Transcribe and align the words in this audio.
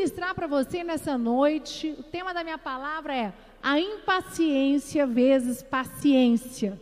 ministrar 0.00 0.34
para 0.34 0.46
você 0.46 0.82
nessa 0.82 1.18
noite, 1.18 1.94
o 1.98 2.02
tema 2.02 2.32
da 2.32 2.42
minha 2.42 2.56
palavra 2.56 3.14
é 3.14 3.34
a 3.62 3.78
impaciência 3.78 5.06
vezes 5.06 5.62
paciência. 5.62 6.80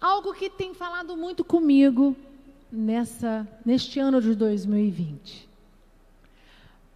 Algo 0.00 0.32
que 0.32 0.48
tem 0.48 0.72
falado 0.72 1.14
muito 1.14 1.44
comigo 1.44 2.16
nessa 2.72 3.46
neste 3.66 4.00
ano 4.00 4.18
de 4.22 4.34
2020. 4.34 5.46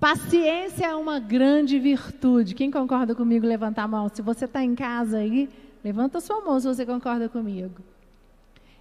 Paciência 0.01 0.87
é 0.87 0.95
uma 0.95 1.21
grande 1.21 1.79
virtude. 1.79 2.55
Quem 2.55 2.71
concorda 2.71 3.15
comigo, 3.15 3.47
levanta 3.47 3.83
a 3.83 3.89
mão. 3.89 4.09
Se 4.09 4.23
você 4.23 4.47
está 4.47 4.65
em 4.65 4.75
casa 4.75 5.19
aí, 5.19 5.51
levanta 5.85 6.17
a 6.17 6.21
sua 6.23 6.41
mão 6.41 6.59
se 6.59 6.67
você 6.67 6.87
concorda 6.87 7.29
comigo. 7.29 7.83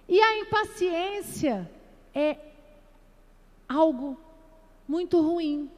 E 0.08 0.18
a 0.18 0.38
impaciência 0.38 1.70
é 2.14 2.38
algo 3.68 4.18
muito 4.86 5.20
ruim. 5.20 5.70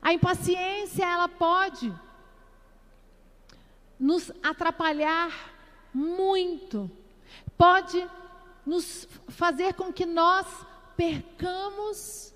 A 0.00 0.12
impaciência, 0.12 1.04
ela 1.04 1.28
pode 1.28 1.92
nos 3.98 4.30
atrapalhar 4.42 5.54
muito, 5.92 6.90
pode 7.56 8.06
nos 8.66 9.08
fazer 9.28 9.74
com 9.74 9.92
que 9.92 10.04
nós 10.04 10.46
percamos 10.96 12.34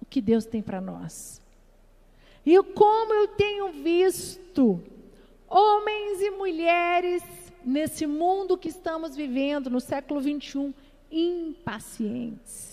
o 0.00 0.06
que 0.06 0.20
Deus 0.20 0.44
tem 0.44 0.62
para 0.62 0.80
nós. 0.80 1.40
E 2.44 2.60
como 2.62 3.12
eu 3.12 3.28
tenho 3.28 3.72
visto 3.72 4.82
homens 5.48 6.20
e 6.20 6.30
mulheres 6.30 7.22
nesse 7.64 8.06
mundo 8.06 8.56
que 8.56 8.68
estamos 8.68 9.14
vivendo, 9.16 9.68
no 9.68 9.80
século 9.80 10.20
21, 10.20 10.72
impacientes. 11.10 12.69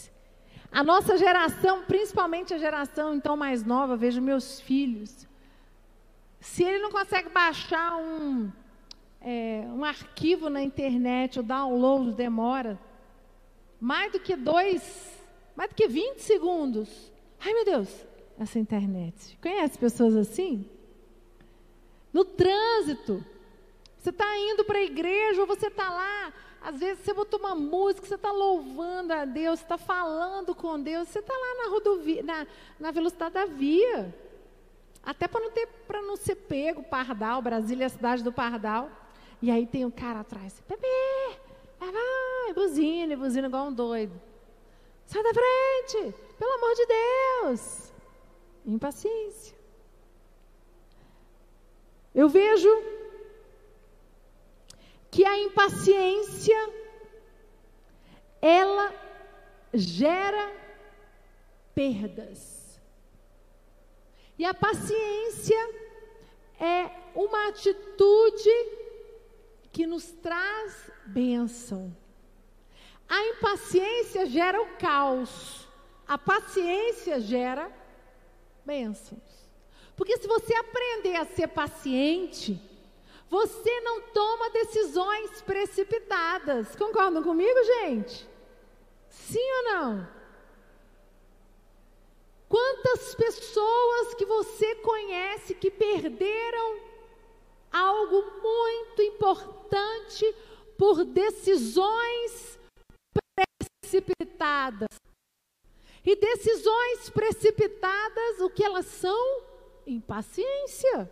A 0.71 0.83
nossa 0.83 1.17
geração, 1.17 1.83
principalmente 1.83 2.53
a 2.53 2.57
geração 2.57 3.13
então 3.13 3.37
mais 3.37 3.63
nova, 3.63 3.95
vejo 3.95 4.21
meus 4.21 4.59
filhos. 4.59 5.27
Se 6.39 6.63
ele 6.63 6.79
não 6.79 6.91
consegue 6.91 7.29
baixar 7.29 7.95
um, 7.97 8.51
é, 9.21 9.63
um 9.67 9.83
arquivo 9.83 10.49
na 10.49 10.61
internet, 10.61 11.39
o 11.39 11.43
download 11.43 12.11
demora 12.13 12.79
mais 13.79 14.11
do 14.11 14.19
que 14.19 14.35
dois, 14.35 15.19
mais 15.55 15.69
do 15.69 15.75
que 15.75 15.87
20 15.87 16.19
segundos. 16.19 17.11
Ai 17.39 17.53
meu 17.53 17.65
Deus, 17.65 18.05
essa 18.39 18.59
internet. 18.59 19.37
Conhece 19.41 19.77
pessoas 19.77 20.15
assim? 20.15 20.69
No 22.11 22.25
trânsito, 22.25 23.23
você 23.97 24.09
está 24.09 24.37
indo 24.37 24.63
para 24.63 24.79
a 24.79 24.83
igreja 24.83 25.41
ou 25.41 25.47
você 25.47 25.67
está 25.67 25.89
lá, 25.89 26.33
às 26.61 26.79
vezes 26.79 27.03
você 27.03 27.13
botou 27.13 27.39
uma 27.39 27.55
música, 27.55 28.05
você 28.05 28.15
está 28.15 28.31
louvando 28.31 29.13
a 29.13 29.25
Deus, 29.25 29.59
está 29.59 29.77
falando 29.77 30.53
com 30.55 30.79
Deus, 30.79 31.07
você 31.07 31.19
está 31.19 31.33
lá 31.33 31.63
na 31.63 31.69
rodovia, 31.71 32.23
na, 32.23 32.47
na 32.79 32.91
velocidade 32.91 33.35
da 33.35 33.45
via. 33.45 34.13
Até 35.03 35.27
para 35.27 35.39
não 35.39 35.51
ter, 35.51 35.67
para 35.87 36.01
não 36.01 36.15
ser 36.15 36.35
pego, 36.35 36.83
Pardal, 36.83 37.41
Brasília 37.41 37.85
é 37.85 37.87
a 37.87 37.89
cidade 37.89 38.23
do 38.23 38.31
Pardal. 38.31 38.89
E 39.41 39.51
aí 39.51 39.65
tem 39.65 39.85
um 39.85 39.91
cara 39.91 40.21
atrás, 40.21 40.61
bebê, 40.67 41.39
vai, 41.79 42.53
buzina, 42.53 43.15
buzina 43.15 43.47
igual 43.47 43.67
um 43.67 43.73
doido. 43.73 44.19
Sai 45.05 45.23
da 45.23 45.29
frente, 45.33 46.13
pelo 46.37 46.51
amor 46.53 46.73
de 46.75 46.85
Deus. 46.85 47.93
Impaciência. 48.65 49.55
Eu 52.13 52.27
vejo 52.27 52.67
que 55.17 55.25
a 55.25 55.35
impaciência 55.39 56.73
ela 58.39 58.93
gera 59.73 60.55
perdas. 61.73 62.79
E 64.37 64.45
a 64.45 64.53
paciência 64.53 65.57
é 66.59 66.91
uma 67.15 67.47
atitude 67.47 68.47
que 69.71 69.87
nos 69.87 70.05
traz 70.11 70.91
bênção. 71.07 71.91
A 73.09 73.19
impaciência 73.29 74.27
gera 74.27 74.61
o 74.61 74.77
caos. 74.77 75.67
A 76.07 76.19
paciência 76.19 77.19
gera 77.19 77.71
bênçãos. 78.63 79.49
Porque 79.95 80.15
se 80.17 80.27
você 80.27 80.53
aprender 80.53 81.15
a 81.15 81.25
ser 81.25 81.47
paciente, 81.47 82.61
você 83.29 83.81
não 83.81 84.01
toma 84.01 84.49
decisões 84.49 85.41
precipitadas. 85.41 86.75
Concordam 86.75 87.21
comigo, 87.21 87.63
gente? 87.63 88.27
Sim 89.09 89.51
ou 89.57 89.63
não? 89.63 90.17
Quantas 92.47 93.13
pessoas 93.13 94.13
que 94.13 94.25
você 94.25 94.75
conhece 94.75 95.53
que 95.53 95.69
perderam 95.69 96.79
algo 97.71 98.23
muito 98.41 99.01
importante 99.01 100.33
por 100.77 101.03
decisões 101.03 102.57
precipitadas? 103.83 104.87
E 106.05 106.15
decisões 106.15 107.09
precipitadas, 107.09 108.39
o 108.39 108.49
que 108.49 108.63
elas 108.63 108.85
são? 108.85 109.41
Impaciência. 109.85 111.11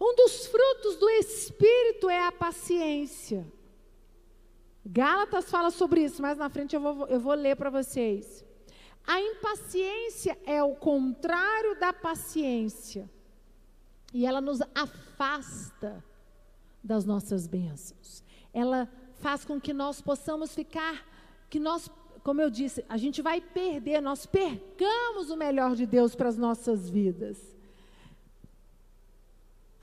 Um 0.00 0.14
dos 0.14 0.46
frutos 0.46 0.96
do 0.96 1.08
Espírito 1.08 2.08
é 2.08 2.26
a 2.26 2.32
paciência. 2.32 3.46
Gálatas 4.84 5.50
fala 5.50 5.70
sobre 5.70 6.04
isso, 6.04 6.22
mas 6.22 6.38
na 6.38 6.48
frente 6.48 6.76
eu 6.76 6.80
vou, 6.80 7.06
eu 7.08 7.18
vou 7.18 7.34
ler 7.34 7.56
para 7.56 7.70
vocês. 7.70 8.44
A 9.06 9.20
impaciência 9.20 10.38
é 10.44 10.62
o 10.62 10.74
contrário 10.74 11.78
da 11.80 11.92
paciência. 11.92 13.10
E 14.12 14.26
ela 14.26 14.40
nos 14.40 14.60
afasta 14.74 16.04
das 16.82 17.04
nossas 17.04 17.46
bênçãos. 17.46 18.22
Ela 18.52 18.88
faz 19.14 19.44
com 19.44 19.60
que 19.60 19.72
nós 19.72 20.00
possamos 20.00 20.54
ficar, 20.54 21.04
que 21.48 21.58
nós, 21.58 21.90
como 22.22 22.40
eu 22.40 22.50
disse, 22.50 22.84
a 22.88 22.96
gente 22.96 23.22
vai 23.22 23.40
perder, 23.40 24.00
nós 24.00 24.26
percamos 24.26 25.30
o 25.30 25.36
melhor 25.36 25.74
de 25.74 25.86
Deus 25.86 26.14
para 26.14 26.28
as 26.28 26.36
nossas 26.36 26.88
vidas. 26.88 27.55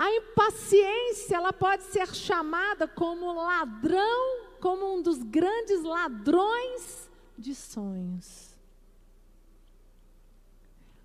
A 0.03 0.11
impaciência, 0.11 1.37
ela 1.37 1.53
pode 1.53 1.83
ser 1.83 2.13
chamada 2.13 2.85
como 2.85 3.31
ladrão, 3.31 4.49
como 4.59 4.95
um 4.95 5.01
dos 5.01 5.23
grandes 5.23 5.81
ladrões 5.81 7.09
de 7.37 7.55
sonhos. 7.55 8.53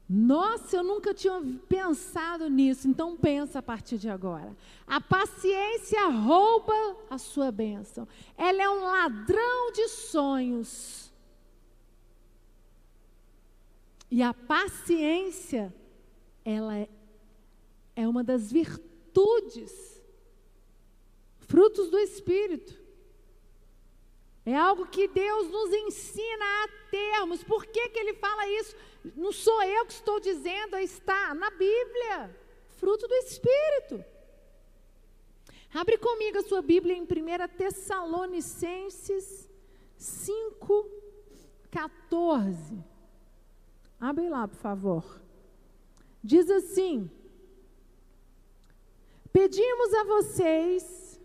Nossa, 0.09 0.79
eu 0.79 0.83
nunca 0.83 1.15
tinha 1.15 1.41
pensado 1.69 2.51
nisso, 2.51 2.89
então 2.89 3.17
pensa 3.17 3.61
a 3.61 3.63
partir 3.63 3.99
de 3.99 4.09
agora. 4.09 4.57
A 4.85 5.01
paciência 5.01 6.09
rouba 6.09 6.97
a 7.09 7.19
sua 7.19 7.53
bênção. 7.53 8.09
Ela 8.37 8.63
é 8.65 8.69
um 8.69 8.83
ladrão 8.83 9.71
de 9.71 9.87
sonhos. 9.91 11.13
E 14.11 14.25
a 14.25 14.35
paciência, 14.35 15.73
ela 16.45 16.77
é, 16.77 16.89
é 17.95 18.09
uma 18.09 18.25
das 18.25 18.51
virtudes 18.51 18.88
virtudes, 19.19 20.03
frutos 21.41 21.91
do 21.91 21.99
Espírito. 21.99 22.79
É 24.47 24.57
algo 24.57 24.87
que 24.87 25.09
Deus 25.09 25.51
nos 25.51 25.73
ensina 25.73 26.45
a 26.65 26.69
termos. 26.91 27.43
Por 27.43 27.67
que, 27.67 27.89
que 27.91 27.99
ele 27.99 28.15
fala 28.15 28.49
isso? 28.49 28.75
Não 29.15 29.33
sou 29.33 29.63
eu 29.63 29.85
que 29.85 29.93
estou 29.93 30.19
dizendo, 30.21 30.77
está 30.77 31.35
na 31.35 31.51
Bíblia. 31.51 32.35
Fruto 32.77 33.07
do 33.07 33.15
Espírito. 33.15 34.03
Abre 35.75 35.99
comigo 35.99 36.39
a 36.39 36.43
sua 36.43 36.63
Bíblia 36.63 36.97
em 36.97 37.03
1 37.03 37.07
Tessalonicenses 37.59 39.51
5, 39.99 40.91
14. 41.71 42.83
Abre 44.01 44.31
lá, 44.31 44.49
por 44.49 44.57
favor. 44.57 45.21
Diz 46.25 46.49
assim: 46.49 47.11
Pedimos 49.33 49.95
a 49.95 50.05
vocês, 50.05 51.21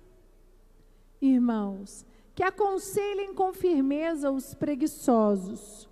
irmãos, 1.21 2.05
que 2.35 2.43
aconselhem 2.43 3.33
com 3.33 3.53
firmeza 3.53 4.31
os 4.31 4.53
preguiçosos, 4.53 5.87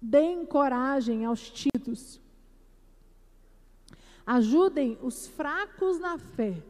deem 0.00 0.44
coragem 0.44 1.24
aos 1.24 1.50
tímidos, 1.50 2.20
ajudem 4.26 4.98
os 5.02 5.26
fracos 5.26 5.98
na 5.98 6.18
fé 6.18 6.62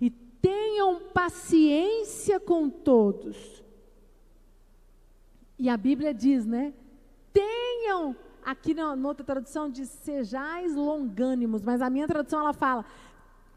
e 0.00 0.10
tenham 0.10 1.00
paciência 1.10 2.40
com 2.40 2.68
todos. 2.68 3.62
E 5.58 5.68
a 5.68 5.76
Bíblia 5.76 6.12
diz, 6.12 6.46
né? 6.46 6.72
Tenham 7.32 8.16
Aqui 8.44 8.74
na, 8.74 8.94
outra 8.94 9.24
tradução 9.24 9.68
diz 9.68 9.88
sejais 9.88 10.74
longânimos, 10.74 11.62
mas 11.62 11.82
a 11.82 11.90
minha 11.90 12.06
tradução 12.06 12.40
ela 12.40 12.52
fala: 12.52 12.84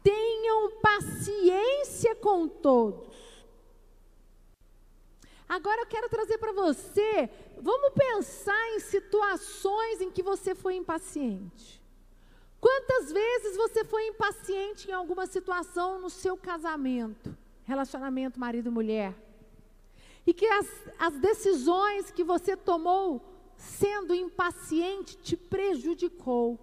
tenham 0.02 0.72
paciência 0.80 2.14
com 2.16 2.46
todos. 2.46 3.14
Agora 5.48 5.82
eu 5.82 5.86
quero 5.86 6.08
trazer 6.08 6.38
para 6.38 6.52
você, 6.52 7.28
vamos 7.60 7.92
pensar 7.92 8.68
em 8.70 8.80
situações 8.80 10.00
em 10.00 10.10
que 10.10 10.22
você 10.22 10.54
foi 10.54 10.74
impaciente. 10.76 11.82
Quantas 12.60 13.12
vezes 13.12 13.56
você 13.56 13.84
foi 13.84 14.06
impaciente 14.08 14.90
em 14.90 14.92
alguma 14.94 15.26
situação 15.26 16.00
no 16.00 16.08
seu 16.08 16.34
casamento, 16.34 17.36
relacionamento 17.64 18.40
marido-mulher? 18.40 19.14
E 20.26 20.32
que 20.32 20.46
as, 20.46 20.66
as 20.98 21.14
decisões 21.18 22.10
que 22.10 22.24
você 22.24 22.56
tomou 22.56 23.33
sendo 23.56 24.14
impaciente 24.14 25.16
te 25.16 25.36
prejudicou. 25.36 26.58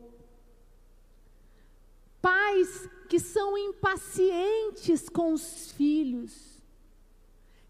Pais 2.22 2.90
que 3.10 3.20
são 3.20 3.58
impacientes 3.58 5.10
com 5.10 5.34
os 5.34 5.72
filhos. 5.72 6.62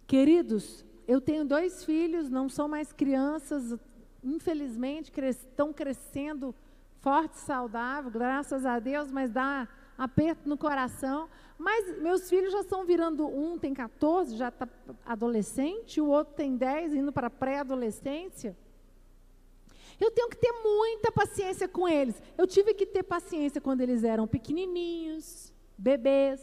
Queridos, 0.05 0.85
eu 1.07 1.19
tenho 1.19 1.45
dois 1.45 1.83
filhos, 1.83 2.29
não 2.29 2.49
são 2.49 2.67
mais 2.67 2.91
crianças, 2.91 3.77
infelizmente 4.23 5.11
estão 5.21 5.73
crescendo 5.73 6.53
forte, 6.99 7.39
saudável, 7.39 8.11
graças 8.11 8.65
a 8.65 8.77
Deus, 8.79 9.11
mas 9.11 9.31
dá 9.31 9.67
aperto 9.97 10.47
no 10.47 10.57
coração. 10.57 11.29
Mas 11.57 11.99
meus 11.99 12.29
filhos 12.29 12.51
já 12.51 12.61
estão 12.61 12.85
virando, 12.85 13.27
um 13.27 13.57
tem 13.57 13.73
14, 13.73 14.35
já 14.35 14.49
está 14.49 14.67
adolescente, 15.05 15.99
o 15.99 16.07
outro 16.07 16.33
tem 16.35 16.55
10, 16.55 16.93
indo 16.93 17.11
para 17.11 17.29
pré-adolescência. 17.29 18.55
Eu 20.01 20.11
tenho 20.11 20.27
que 20.27 20.35
ter 20.35 20.51
muita 20.63 21.11
paciência 21.11 21.67
com 21.67 21.87
eles. 21.87 22.21
Eu 22.37 22.45
tive 22.45 22.73
que 22.73 22.85
ter 22.85 23.03
paciência 23.03 23.61
quando 23.61 23.81
eles 23.81 24.03
eram 24.03 24.27
pequenininhos, 24.27 25.53
bebês. 25.77 26.41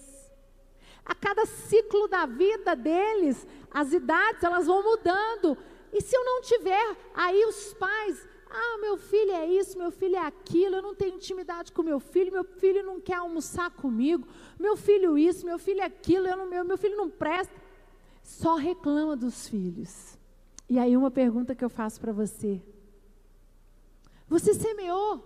A 1.04 1.14
cada 1.14 1.44
ciclo 1.44 2.08
da 2.08 2.24
vida 2.24 2.74
deles, 2.74 3.46
as 3.70 3.92
idades 3.92 4.42
elas 4.42 4.66
vão 4.66 4.82
mudando. 4.82 5.58
E 5.92 6.00
se 6.00 6.16
eu 6.16 6.24
não 6.24 6.40
tiver 6.40 6.96
aí 7.14 7.44
os 7.44 7.74
pais 7.74 8.26
ah, 8.50 8.78
meu 8.80 8.96
filho 8.96 9.32
é 9.32 9.46
isso, 9.46 9.76
meu 9.76 9.90
filho 9.90 10.16
é 10.16 10.20
aquilo, 10.20 10.76
eu 10.76 10.82
não 10.82 10.94
tenho 10.94 11.16
intimidade 11.16 11.70
com 11.70 11.82
meu 11.82 12.00
filho, 12.00 12.32
meu 12.32 12.44
filho 12.44 12.82
não 12.82 12.98
quer 12.98 13.16
almoçar 13.16 13.70
comigo, 13.70 14.26
meu 14.58 14.74
filho 14.74 15.18
isso, 15.18 15.44
meu 15.44 15.58
filho 15.58 15.84
aquilo, 15.84 16.26
eu 16.26 16.36
não, 16.36 16.48
meu, 16.48 16.64
meu 16.64 16.78
filho 16.78 16.96
não 16.96 17.10
presta. 17.10 17.52
Só 18.22 18.56
reclama 18.56 19.16
dos 19.16 19.48
filhos. 19.48 20.16
E 20.68 20.78
aí 20.78 20.96
uma 20.96 21.10
pergunta 21.10 21.54
que 21.54 21.64
eu 21.64 21.68
faço 21.68 22.00
para 22.00 22.12
você. 22.12 22.60
Você 24.28 24.54
semeou 24.54 25.24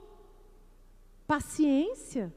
paciência? 1.26 2.32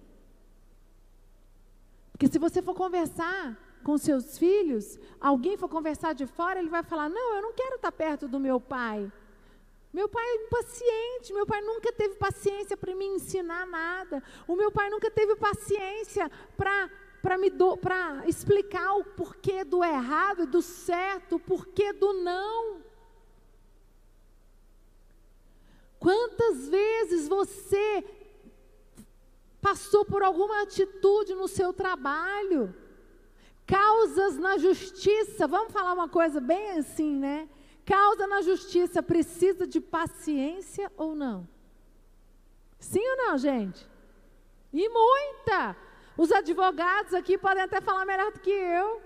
Porque 2.12 2.28
se 2.28 2.40
você 2.40 2.62
for 2.62 2.74
conversar 2.74 3.58
com 3.84 3.98
seus 3.98 4.38
filhos, 4.38 4.98
alguém 5.20 5.58
for 5.58 5.70
conversar 5.70 6.14
de 6.14 6.26
fora, 6.26 6.60
ele 6.60 6.70
vai 6.70 6.82
falar: 6.82 7.10
Não, 7.10 7.36
eu 7.36 7.42
não 7.42 7.54
quero 7.54 7.76
estar 7.76 7.92
perto 7.92 8.28
do 8.28 8.40
meu 8.40 8.60
pai. 8.60 9.12
Meu 9.94 10.10
pai 10.10 10.26
é 10.26 10.44
impaciente, 10.44 11.34
meu 11.34 11.46
pai 11.46 11.62
nunca 11.62 11.92
teve 11.94 12.16
paciência 12.16 12.76
para 12.76 12.94
me 12.96 13.06
ensinar 13.06 13.66
nada. 13.66 14.22
O 14.46 14.56
meu 14.56 14.72
pai 14.72 14.90
nunca 14.90 15.10
teve 15.10 15.36
paciência 15.36 16.30
para 16.58 16.90
para 17.22 17.40
me 17.40 17.50
para 17.82 18.24
explicar 18.28 18.94
o 18.98 19.04
porquê 19.04 19.64
do 19.64 19.84
errado 19.84 20.44
e 20.44 20.46
do 20.46 20.62
certo, 20.62 21.38
o 21.38 21.40
porquê 21.40 21.92
do 21.92 22.14
não. 22.14 22.84
Quantas 25.98 26.68
você 27.28 28.04
passou 29.62 30.06
por 30.06 30.22
alguma 30.24 30.62
atitude 30.62 31.34
no 31.34 31.48
seu 31.48 31.74
trabalho? 31.74 32.74
Causas 33.66 34.38
na 34.38 34.58
justiça, 34.58 35.48
vamos 35.48 35.74
falar 35.74 35.94
uma 35.94 36.08
coisa 36.08 36.40
bem 36.40 36.72
assim, 36.72 37.16
né? 37.16 37.50
Causa 37.86 38.28
na 38.28 38.42
justiça 38.42 39.02
precisa 39.02 39.66
de 39.68 39.80
paciência 39.80 40.92
ou 40.98 41.16
não? 41.16 41.48
Sim 42.80 43.06
ou 43.12 43.18
não, 43.18 43.38
gente? 43.38 43.88
E 44.72 44.90
muita. 44.90 45.76
Os 46.18 46.32
advogados 46.32 47.14
aqui 47.14 47.38
podem 47.38 47.64
até 47.64 47.82
falar 47.82 48.06
melhor 48.06 48.32
do 48.32 48.40
que 48.40 48.52
eu. 48.52 49.02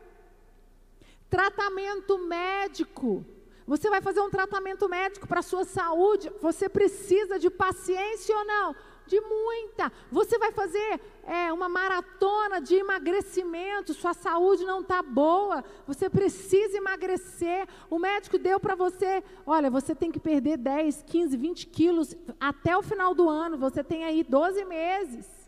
Tratamento 1.30 2.18
médico. 2.18 3.26
Você 3.70 3.88
vai 3.88 4.02
fazer 4.02 4.20
um 4.20 4.32
tratamento 4.32 4.90
médico 4.90 5.28
para 5.28 5.42
a 5.42 5.44
sua 5.44 5.64
saúde. 5.64 6.32
Você 6.42 6.68
precisa 6.68 7.38
de 7.38 7.52
paciência 7.52 8.36
ou 8.36 8.44
não? 8.44 8.76
de 9.06 9.20
muita. 9.22 9.92
Você 10.12 10.38
vai 10.38 10.52
fazer 10.52 11.02
é, 11.24 11.52
uma 11.52 11.68
maratona 11.68 12.62
de 12.62 12.76
emagrecimento, 12.76 13.92
sua 13.92 14.14
saúde 14.14 14.64
não 14.64 14.82
está 14.82 15.02
boa, 15.02 15.64
você 15.88 16.08
precisa 16.08 16.78
emagrecer. 16.78 17.68
O 17.90 17.98
médico 17.98 18.38
deu 18.38 18.60
para 18.60 18.76
você, 18.76 19.24
olha, 19.48 19.72
você 19.72 19.96
tem 19.96 20.12
que 20.12 20.20
perder 20.20 20.58
10, 20.58 21.02
15, 21.08 21.36
20 21.36 21.68
quilos 21.68 22.16
até 22.40 22.78
o 22.78 22.84
final 22.84 23.16
do 23.16 23.28
ano, 23.28 23.58
você 23.58 23.84
tem 23.84 24.04
aí 24.04 24.24
12 24.24 24.64
meses. 24.66 25.39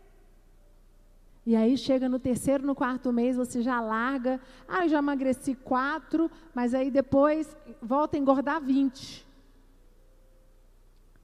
E 1.45 1.55
aí 1.55 1.77
chega 1.77 2.07
no 2.07 2.19
terceiro, 2.19 2.65
no 2.65 2.75
quarto 2.75 3.11
mês, 3.11 3.35
você 3.35 3.61
já 3.61 3.81
larga. 3.81 4.39
Ah, 4.67 4.85
eu 4.85 4.89
já 4.89 4.99
emagreci 4.99 5.55
quatro, 5.55 6.29
mas 6.53 6.73
aí 6.73 6.91
depois 6.91 7.55
volta 7.81 8.15
a 8.15 8.19
engordar 8.19 8.61
20 8.61 9.31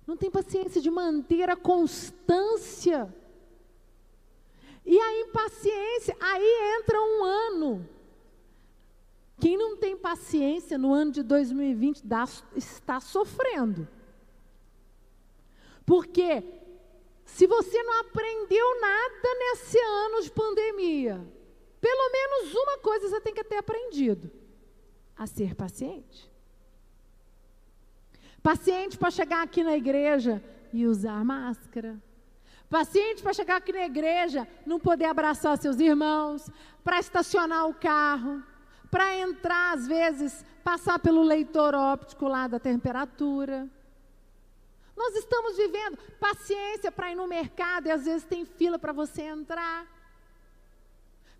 não 0.08 0.16
tem 0.16 0.32
paciência 0.32 0.82
de 0.82 0.90
manter 0.90 1.50
a 1.50 1.58
constância. 1.58 3.14
E 4.86 4.98
a 4.98 5.20
impaciência, 5.20 6.16
aí 6.18 6.80
entra 6.80 6.98
um 6.98 7.24
ano. 7.26 7.90
Quem 9.38 9.58
não 9.58 9.76
tem 9.76 9.98
paciência 9.98 10.78
no 10.78 10.94
ano 10.94 11.12
de 11.12 11.22
2020 11.22 12.08
dá, 12.08 12.24
está 12.56 13.02
sofrendo. 13.02 13.86
Porque 15.86 16.42
se 17.28 17.46
você 17.46 17.84
não 17.84 18.00
aprendeu 18.00 18.82
nada 18.82 19.36
nesse 19.38 19.78
ano 19.78 20.22
de 20.24 20.32
pandemia, 20.32 21.22
pelo 21.80 22.10
menos 22.10 22.56
uma 22.56 22.78
coisa 22.80 23.10
você 23.10 23.20
tem 23.20 23.34
que 23.34 23.44
ter 23.44 23.58
aprendido: 23.58 24.32
a 25.16 25.28
ser 25.28 25.54
paciente. 25.54 26.32
Paciente 28.42 28.98
para 28.98 29.12
chegar 29.12 29.44
aqui 29.44 29.62
na 29.62 29.76
igreja 29.76 30.42
e 30.72 30.88
usar 30.88 31.24
máscara. 31.26 32.02
Paciente 32.70 33.22
para 33.22 33.34
chegar 33.34 33.58
aqui 33.58 33.74
na 33.74 33.86
igreja, 33.86 34.48
não 34.66 34.80
poder 34.80 35.06
abraçar 35.06 35.58
seus 35.58 35.80
irmãos, 35.80 36.50
para 36.82 37.00
estacionar 37.00 37.68
o 37.68 37.74
carro, 37.74 38.42
para 38.90 39.18
entrar, 39.18 39.74
às 39.74 39.86
vezes, 39.86 40.46
passar 40.64 40.98
pelo 40.98 41.24
leitor 41.24 41.76
óptico 41.76 42.26
lá 42.28 42.48
da 42.48 42.58
temperatura. 42.58 43.70
Nós 44.98 45.16
estamos 45.16 45.56
vivendo 45.56 45.98
paciência 46.20 46.92
para 46.92 47.12
ir 47.12 47.16
no 47.16 47.28
mercado 47.28 47.86
e 47.88 47.92
às 47.92 48.06
vezes 48.06 48.24
tem 48.24 48.44
fila 48.44 48.80
para 48.80 48.92
você 48.92 49.22
entrar. 49.22 49.86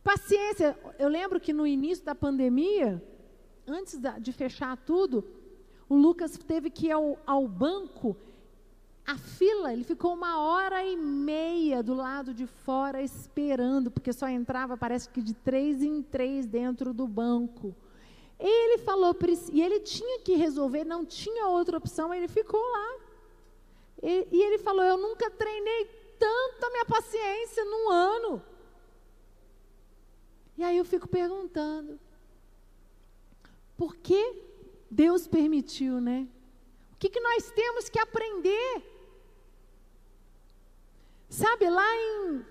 Paciência, 0.04 0.78
eu 1.00 1.10
lembro 1.10 1.40
que 1.40 1.52
no 1.52 1.66
início 1.66 2.06
da 2.06 2.14
pandemia, 2.14 3.04
antes 3.66 4.00
de 4.20 4.32
fechar 4.32 4.78
tudo, 4.78 5.26
o 5.90 5.96
Lucas 5.96 6.38
teve 6.38 6.70
que 6.70 6.88
ir 6.88 6.92
ao, 6.92 7.18
ao 7.26 7.48
banco, 7.48 8.16
a 9.06 9.18
fila, 9.18 9.74
ele 9.74 9.84
ficou 9.84 10.14
uma 10.14 10.40
hora 10.40 10.84
e 10.84 10.96
meia 10.96 11.82
do 11.82 11.94
lado 11.94 12.34
de 12.34 12.46
fora 12.46 13.02
esperando, 13.02 13.90
porque 13.90 14.14
só 14.14 14.28
entrava, 14.28 14.78
parece 14.78 15.10
que 15.10 15.22
de 15.22 15.34
três 15.34 15.82
em 15.82 16.02
três 16.02 16.46
dentro 16.46 16.94
do 16.94 17.08
banco. 17.08 17.74
Ele 18.38 18.78
falou, 18.80 19.16
e 19.52 19.62
ele 19.62 19.80
tinha 19.80 20.20
que 20.20 20.36
resolver, 20.36 20.84
não 20.84 21.04
tinha 21.04 21.48
outra 21.48 21.78
opção, 21.78 22.14
ele 22.14 22.28
ficou 22.28 22.60
lá. 22.60 23.07
E, 24.02 24.28
e 24.32 24.42
ele 24.42 24.58
falou: 24.58 24.84
Eu 24.84 24.98
nunca 24.98 25.30
treinei 25.30 25.86
tanto 26.20 26.66
a 26.66 26.70
minha 26.70 26.86
paciência 26.86 27.64
num 27.66 27.90
ano. 27.90 28.44
E 30.58 30.64
aí 30.64 30.78
eu 30.78 30.86
fico 30.86 31.08
perguntando: 31.08 32.00
por 33.78 33.96
que 33.96 34.44
Deus 34.90 35.28
permitiu, 35.28 36.02
né? 36.02 36.28
O 36.94 36.98
que, 36.98 37.10
que 37.10 37.20
nós 37.20 37.52
temos 37.52 37.90
que 37.90 38.00
aprender? 38.00 38.82
Sabe, 41.30 41.70
lá 41.70 41.96
em 41.96 42.44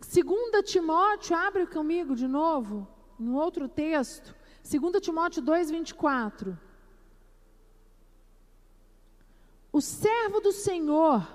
2 0.00 0.70
Timóteo, 0.70 1.36
abre 1.36 1.66
comigo 1.66 2.14
de 2.14 2.26
novo, 2.26 2.86
no 3.18 3.36
outro 3.36 3.66
texto, 3.66 4.34
2 4.62 5.00
Timóteo 5.00 5.40
2, 5.40 5.70
24. 5.70 6.58
O 9.74 9.80
servo 9.80 10.40
do 10.40 10.52
Senhor 10.52 11.28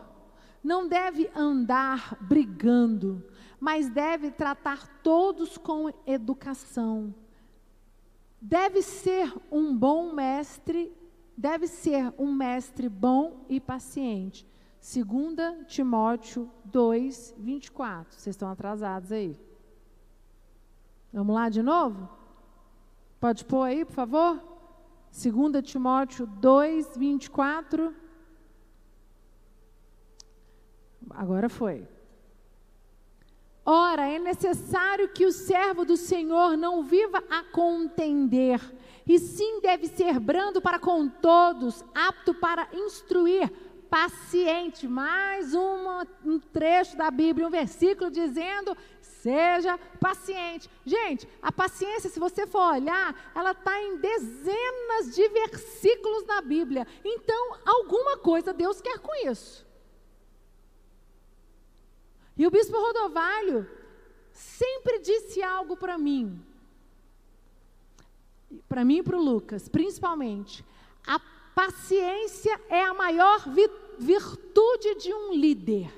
não 0.64 0.88
deve 0.88 1.30
andar 1.36 2.18
brigando, 2.22 3.24
mas 3.60 3.90
deve 3.90 4.32
tratar 4.32 4.88
todos 5.04 5.58
com 5.58 5.92
educação 6.08 7.14
deve 8.42 8.82
ser 8.82 9.34
um 9.52 9.76
bom 9.76 10.14
mestre, 10.14 10.96
deve 11.36 11.68
ser 11.68 12.14
um 12.18 12.32
mestre 12.32 12.88
bom 12.88 13.46
e 13.50 13.60
paciente. 13.60 14.48
2 14.82 15.68
Timóteo 15.68 16.50
2, 16.66 17.36
24. 17.38 18.18
Vocês 18.18 18.34
estão 18.34 18.50
atrasados 18.50 19.12
aí. 19.12 19.38
Vamos 21.12 21.36
lá 21.36 21.50
de 21.50 21.62
novo? 21.62 22.08
Pode 23.20 23.44
pôr 23.44 23.64
aí, 23.64 23.84
por 23.84 23.94
favor? 23.94 24.42
2 25.12 25.70
Timóteo 25.70 26.26
2, 26.26 26.96
24. 26.96 27.94
Agora 31.10 31.50
foi. 31.50 31.88
Ora, 33.66 34.08
é 34.08 34.18
necessário 34.18 35.10
que 35.10 35.26
o 35.26 35.32
servo 35.32 35.86
do 35.86 35.96
Senhor 35.96 36.58
não 36.58 36.82
viva 36.82 37.24
a 37.30 37.44
contender, 37.44 38.60
e 39.06 39.20
sim 39.20 39.62
deve 39.62 39.86
ser 39.86 40.20
brando 40.20 40.60
para 40.60 40.80
com 40.80 41.08
todos, 41.08 41.86
apto 41.94 42.34
para 42.34 42.68
instruir, 42.74 43.52
paciente. 43.90 44.88
Mais 44.88 45.54
uma, 45.54 46.08
um 46.26 46.40
trecho 46.40 46.98
da 46.98 47.12
Bíblia, 47.12 47.46
um 47.46 47.52
versículo 47.52 48.10
dizendo: 48.10 48.76
seja 49.02 49.78
paciente. 50.00 50.70
Gente, 50.86 51.28
a 51.42 51.52
paciência, 51.52 52.10
se 52.10 52.20
você 52.20 52.48
for 52.48 52.74
olhar, 52.74 53.32
ela 53.36 53.52
está 53.52 53.80
em 53.82 53.98
dezenas 53.98 55.14
de 55.14 55.30
versículos 55.30 56.26
na 56.26 56.42
Bíblia. 56.42 56.88
Então, 57.04 57.58
alguma 57.66 58.18
coisa 58.18 58.54
Deus 58.54 58.82
quer 58.82 58.98
com 59.00 59.14
isso. 59.30 59.69
E 62.40 62.48
o 62.48 62.50
bispo 62.50 62.78
Rodovalho 62.80 63.70
sempre 64.32 65.00
disse 65.00 65.44
algo 65.44 65.76
para 65.76 65.98
mim, 65.98 66.42
para 68.70 68.86
mim 68.86 69.00
e 69.00 69.04
para 69.04 69.18
o 69.18 69.22
Lucas, 69.22 69.68
principalmente. 69.68 70.64
A 71.06 71.20
paciência 71.54 72.58
é 72.70 72.82
a 72.82 72.94
maior 72.94 73.44
virtude 74.00 74.96
de 74.96 75.14
um 75.14 75.34
líder. 75.34 75.92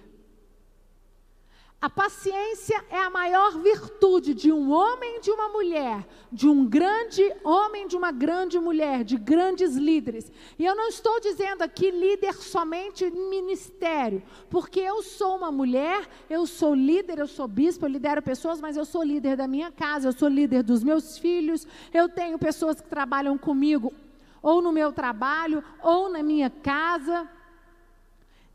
A 1.81 1.89
paciência 1.89 2.85
é 2.91 2.99
a 2.99 3.09
maior 3.09 3.57
virtude 3.57 4.35
de 4.35 4.51
um 4.51 4.71
homem 4.71 5.19
de 5.19 5.31
uma 5.31 5.49
mulher, 5.49 6.07
de 6.31 6.47
um 6.47 6.63
grande 6.63 7.23
homem, 7.43 7.87
de 7.87 7.97
uma 7.97 8.11
grande 8.11 8.59
mulher, 8.59 9.03
de 9.03 9.17
grandes 9.17 9.75
líderes. 9.75 10.31
E 10.59 10.63
eu 10.63 10.75
não 10.75 10.89
estou 10.89 11.19
dizendo 11.19 11.63
aqui 11.63 11.89
líder 11.89 12.35
somente 12.35 13.09
ministério, 13.09 14.21
porque 14.47 14.79
eu 14.79 15.01
sou 15.01 15.37
uma 15.37 15.51
mulher, 15.51 16.07
eu 16.29 16.45
sou 16.45 16.75
líder, 16.75 17.17
eu 17.17 17.25
sou 17.25 17.47
bispo, 17.47 17.87
eu 17.87 17.89
lidero 17.89 18.21
pessoas, 18.21 18.61
mas 18.61 18.77
eu 18.77 18.85
sou 18.85 19.01
líder 19.01 19.35
da 19.35 19.47
minha 19.47 19.71
casa, 19.71 20.07
eu 20.07 20.13
sou 20.13 20.27
líder 20.27 20.61
dos 20.61 20.83
meus 20.83 21.17
filhos, 21.17 21.65
eu 21.91 22.07
tenho 22.07 22.37
pessoas 22.37 22.79
que 22.79 22.87
trabalham 22.87 23.39
comigo, 23.39 23.91
ou 24.39 24.61
no 24.61 24.71
meu 24.71 24.91
trabalho, 24.91 25.63
ou 25.81 26.09
na 26.09 26.21
minha 26.21 26.51
casa. 26.51 27.27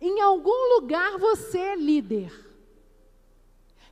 Em 0.00 0.20
algum 0.20 0.76
lugar 0.76 1.18
você 1.18 1.58
é 1.58 1.74
líder. 1.74 2.45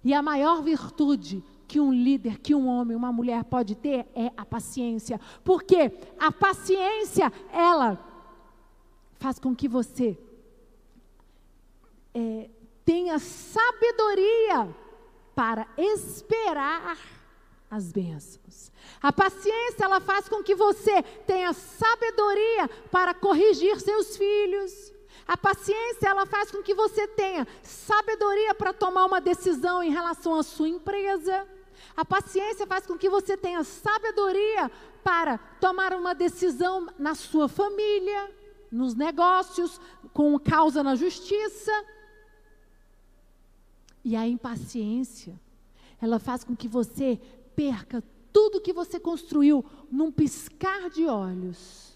E 0.05 0.13
a 0.13 0.23
maior 0.23 0.63
virtude 0.63 1.43
que 1.67 1.81
um 1.81 1.93
líder, 1.93 2.39
que 2.39 2.55
um 2.55 2.69
homem, 2.69 2.97
uma 2.97 3.11
mulher 3.11 3.43
pode 3.45 3.75
ter 3.75 4.07
é 4.15 4.31
a 4.37 4.45
paciência. 4.45 5.21
Porque 5.43 5.93
a 6.19 6.31
paciência, 6.31 7.33
ela 7.51 7.99
faz 9.15 9.39
com 9.39 9.57
que 9.57 9.67
você 9.67 10.19
é, 12.13 12.51
tenha 12.85 13.19
sabedoria 13.19 14.69
para 15.35 15.67
esperar 15.77 16.99
as 17.71 17.91
bênçãos. 17.91 18.71
A 19.03 19.13
paciência, 19.13 19.85
ela 19.85 20.01
faz 20.01 20.29
com 20.29 20.43
que 20.43 20.55
você 20.55 21.03
tenha 21.27 21.53
sabedoria 21.53 22.69
para 22.91 23.13
corrigir 23.15 23.81
seus 23.81 24.17
filhos. 24.17 24.94
A 25.27 25.37
paciência, 25.37 26.09
ela 26.09 26.27
faz 26.27 26.51
com 26.51 26.63
que 26.63 26.75
você 26.75 27.09
tenha 27.09 27.47
sabedoria 27.63 28.55
para 28.55 28.73
tomar 28.73 29.07
uma 29.07 29.21
decisão 29.21 29.83
em 29.83 29.91
relação 29.91 30.35
à 30.35 30.43
sua 30.43 30.69
empresa. 30.69 31.47
A 31.97 32.05
paciência 32.05 32.67
faz 32.67 32.87
com 32.87 32.99
que 32.99 33.09
você 33.09 33.37
tenha 33.37 33.65
sabedoria 33.65 34.71
para 35.03 35.39
tomar 35.61 35.95
uma 35.95 36.15
decisão 36.15 36.89
na 36.99 37.15
sua 37.15 37.49
família, 37.49 38.31
nos 38.71 38.95
negócios, 38.95 39.81
com 40.13 40.39
causa 40.39 40.83
na 40.83 40.95
justiça. 40.95 41.73
E 44.05 44.15
a 44.15 44.27
impaciência, 44.27 45.41
ela 46.01 46.19
faz 46.19 46.45
com 46.45 46.55
que 46.55 46.69
você 46.69 47.19
perca 47.57 48.03
tudo 48.33 48.61
que 48.61 48.73
você 48.73 49.01
construiu 49.01 49.65
num 49.91 50.11
piscar 50.13 50.91
de 50.91 51.07
olhos. 51.07 51.94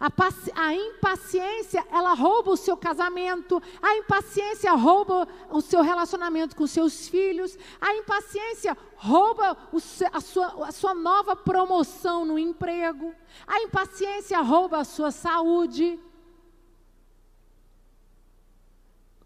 A, 0.00 0.06
a, 0.54 0.74
impaciência, 0.74 1.84
ela 1.90 2.14
rouba 2.14 2.52
o 2.52 2.56
seu 2.56 2.76
casamento, 2.76 3.60
a 3.82 3.96
impaciência 3.96 4.72
rouba 4.72 5.26
o 5.50 5.60
seu 5.60 5.82
relacionamento 5.82 6.54
com 6.54 6.68
seus 6.68 7.08
filhos, 7.08 7.58
a 7.80 7.92
impaciência 7.96 8.76
rouba 8.94 9.56
o, 9.72 9.78
a, 10.12 10.20
sua, 10.20 10.68
a 10.68 10.70
sua 10.70 10.94
nova 10.94 11.34
promoção 11.34 12.24
no 12.24 12.38
emprego, 12.38 13.12
a 13.44 13.60
impaciência 13.62 14.40
rouba 14.40 14.78
a 14.78 14.84
sua 14.84 15.10
saúde. 15.10 15.98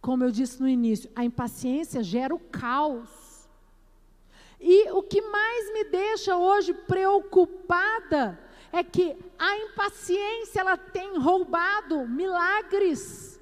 Como 0.00 0.24
eu 0.24 0.30
disse 0.30 0.58
no 0.58 0.68
início, 0.68 1.10
a 1.14 1.22
impaciência 1.22 2.02
gera 2.02 2.34
o 2.34 2.38
caos. 2.38 3.46
E 4.58 4.90
o 4.92 5.02
que 5.02 5.20
mais 5.20 5.72
me 5.74 5.84
deixa 5.84 6.34
hoje 6.36 6.72
preocupada 6.72 8.38
é 8.72 8.82
que 8.82 9.14
a 9.38 9.58
impaciência 9.58 10.60
ela 10.60 10.76
tem 10.76 11.18
roubado 11.18 12.08
milagres. 12.08 13.38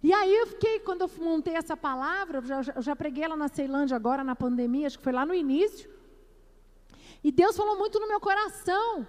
E 0.00 0.12
aí 0.12 0.34
eu 0.34 0.46
fiquei, 0.46 0.78
quando 0.80 1.00
eu 1.00 1.10
montei 1.18 1.54
essa 1.56 1.76
palavra, 1.76 2.38
eu 2.38 2.62
já, 2.62 2.72
eu 2.76 2.82
já 2.82 2.94
preguei 2.94 3.24
ela 3.24 3.36
na 3.36 3.48
Ceilândia 3.48 3.96
agora, 3.96 4.22
na 4.22 4.36
pandemia, 4.36 4.86
acho 4.86 4.98
que 4.98 5.04
foi 5.04 5.12
lá 5.12 5.26
no 5.26 5.34
início. 5.34 5.90
E 7.24 7.32
Deus 7.32 7.56
falou 7.56 7.76
muito 7.76 7.98
no 7.98 8.06
meu 8.06 8.20
coração. 8.20 9.08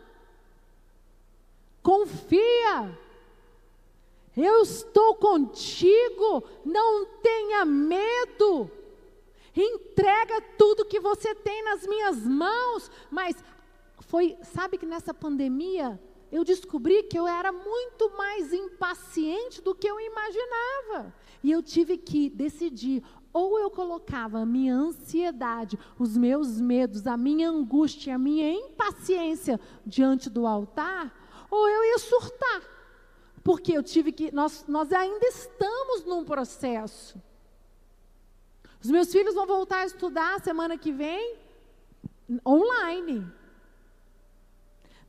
Confia. 1.84 2.98
Eu 4.36 4.62
estou 4.62 5.16
contigo. 5.16 6.44
Não 6.64 7.06
tenha 7.22 7.66
medo 7.66 8.72
entrega 9.56 10.42
tudo 10.58 10.86
que 10.86 11.00
você 11.00 11.34
tem 11.34 11.64
nas 11.64 11.86
minhas 11.88 12.26
mãos. 12.26 12.92
Mas 13.10 13.36
foi, 14.02 14.38
sabe 14.42 14.78
que 14.78 14.86
nessa 14.86 15.14
pandemia 15.14 16.00
eu 16.32 16.44
descobri 16.44 17.04
que 17.04 17.18
eu 17.18 17.28
era 17.28 17.52
muito 17.52 18.12
mais 18.18 18.52
impaciente 18.52 19.62
do 19.62 19.74
que 19.74 19.88
eu 19.88 20.00
imaginava. 20.00 21.14
E 21.44 21.52
eu 21.52 21.62
tive 21.62 21.98
que 21.98 22.30
decidir 22.30 23.04
ou 23.32 23.60
eu 23.60 23.70
colocava 23.70 24.40
a 24.40 24.46
minha 24.46 24.74
ansiedade, 24.74 25.78
os 26.00 26.16
meus 26.16 26.60
medos, 26.60 27.06
a 27.06 27.18
minha 27.18 27.50
angústia, 27.50 28.16
a 28.16 28.18
minha 28.18 28.50
impaciência 28.50 29.60
diante 29.86 30.30
do 30.30 30.48
altar, 30.48 31.14
ou 31.52 31.68
eu 31.68 31.84
ia 31.84 32.00
surtar. 32.00 32.62
Porque 33.44 33.74
eu 33.74 33.84
tive 33.84 34.14
que, 34.14 34.34
nós, 34.34 34.66
nós 34.68 34.92
ainda 34.94 35.28
estamos 35.28 36.06
num 36.06 36.24
processo. 36.24 37.22
Os 38.86 38.92
meus 38.92 39.12
filhos 39.12 39.34
vão 39.34 39.48
voltar 39.48 39.80
a 39.80 39.86
estudar 39.88 40.40
semana 40.42 40.78
que 40.78 40.92
vem 40.92 41.38
online. 42.46 43.26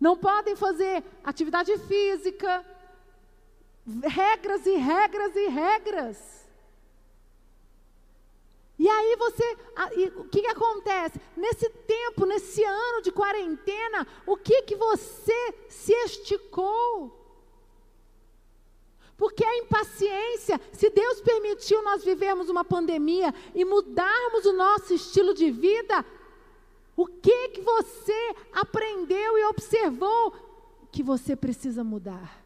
Não 0.01 0.17
podem 0.17 0.57
fazer 0.57 1.05
atividade 1.23 1.77
física, 1.81 2.65
regras 4.03 4.65
e 4.65 4.77
regras 4.77 5.37
e 5.37 5.49
regras. 5.49 6.49
E 8.79 8.89
aí 8.89 9.15
você, 9.17 9.59
o 10.17 10.25
que, 10.25 10.41
que 10.41 10.49
acontece? 10.49 11.21
Nesse 11.37 11.69
tempo, 11.69 12.25
nesse 12.25 12.65
ano 12.65 13.03
de 13.03 13.13
quarentena, 13.13 14.07
o 14.27 14.39
que 14.39 14.63
que 14.63 14.75
você 14.75 15.55
se 15.69 15.93
esticou? 15.93 17.26
Porque 19.17 19.45
a 19.45 19.59
impaciência, 19.59 20.61
se 20.73 20.91
Deus 20.91 21.21
permitiu 21.23 21.83
nós 21.83 22.05
vivermos 22.05 22.51
uma 22.51 22.65
pandemia 22.65 23.35
e 23.55 23.65
mudarmos 23.65 24.45
o 24.45 24.53
nosso 24.53 24.93
estilo 24.93 25.33
de 25.33 25.51
vida, 25.51 26.05
o 26.95 27.07
que 27.07 27.49
que 27.49 27.61
você 27.63 28.35
aprendeu 28.53 29.39
e 29.39 29.45
observou 29.47 30.35
que 30.93 31.03
você 31.03 31.35
precisa 31.35 31.83
mudar? 31.83 32.45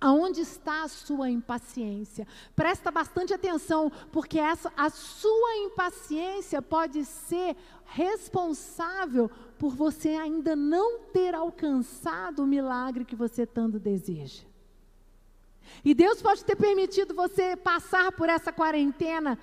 Aonde 0.00 0.40
está 0.40 0.82
a 0.82 0.88
sua 0.88 1.30
impaciência? 1.30 2.26
Presta 2.56 2.90
bastante 2.90 3.32
atenção, 3.32 3.90
porque 4.10 4.38
essa, 4.38 4.72
a 4.76 4.90
sua 4.90 5.56
impaciência 5.58 6.60
pode 6.60 7.04
ser 7.04 7.56
responsável 7.84 9.30
por 9.58 9.74
você 9.74 10.10
ainda 10.10 10.56
não 10.56 11.00
ter 11.12 11.34
alcançado 11.34 12.42
o 12.42 12.46
milagre 12.46 13.04
que 13.04 13.14
você 13.14 13.46
tanto 13.46 13.78
deseja. 13.78 14.51
E 15.84 15.94
Deus 15.94 16.22
pode 16.22 16.44
ter 16.44 16.56
permitido 16.56 17.14
você 17.14 17.56
passar 17.56 18.12
por 18.12 18.28
essa 18.28 18.52
quarentena, 18.52 19.38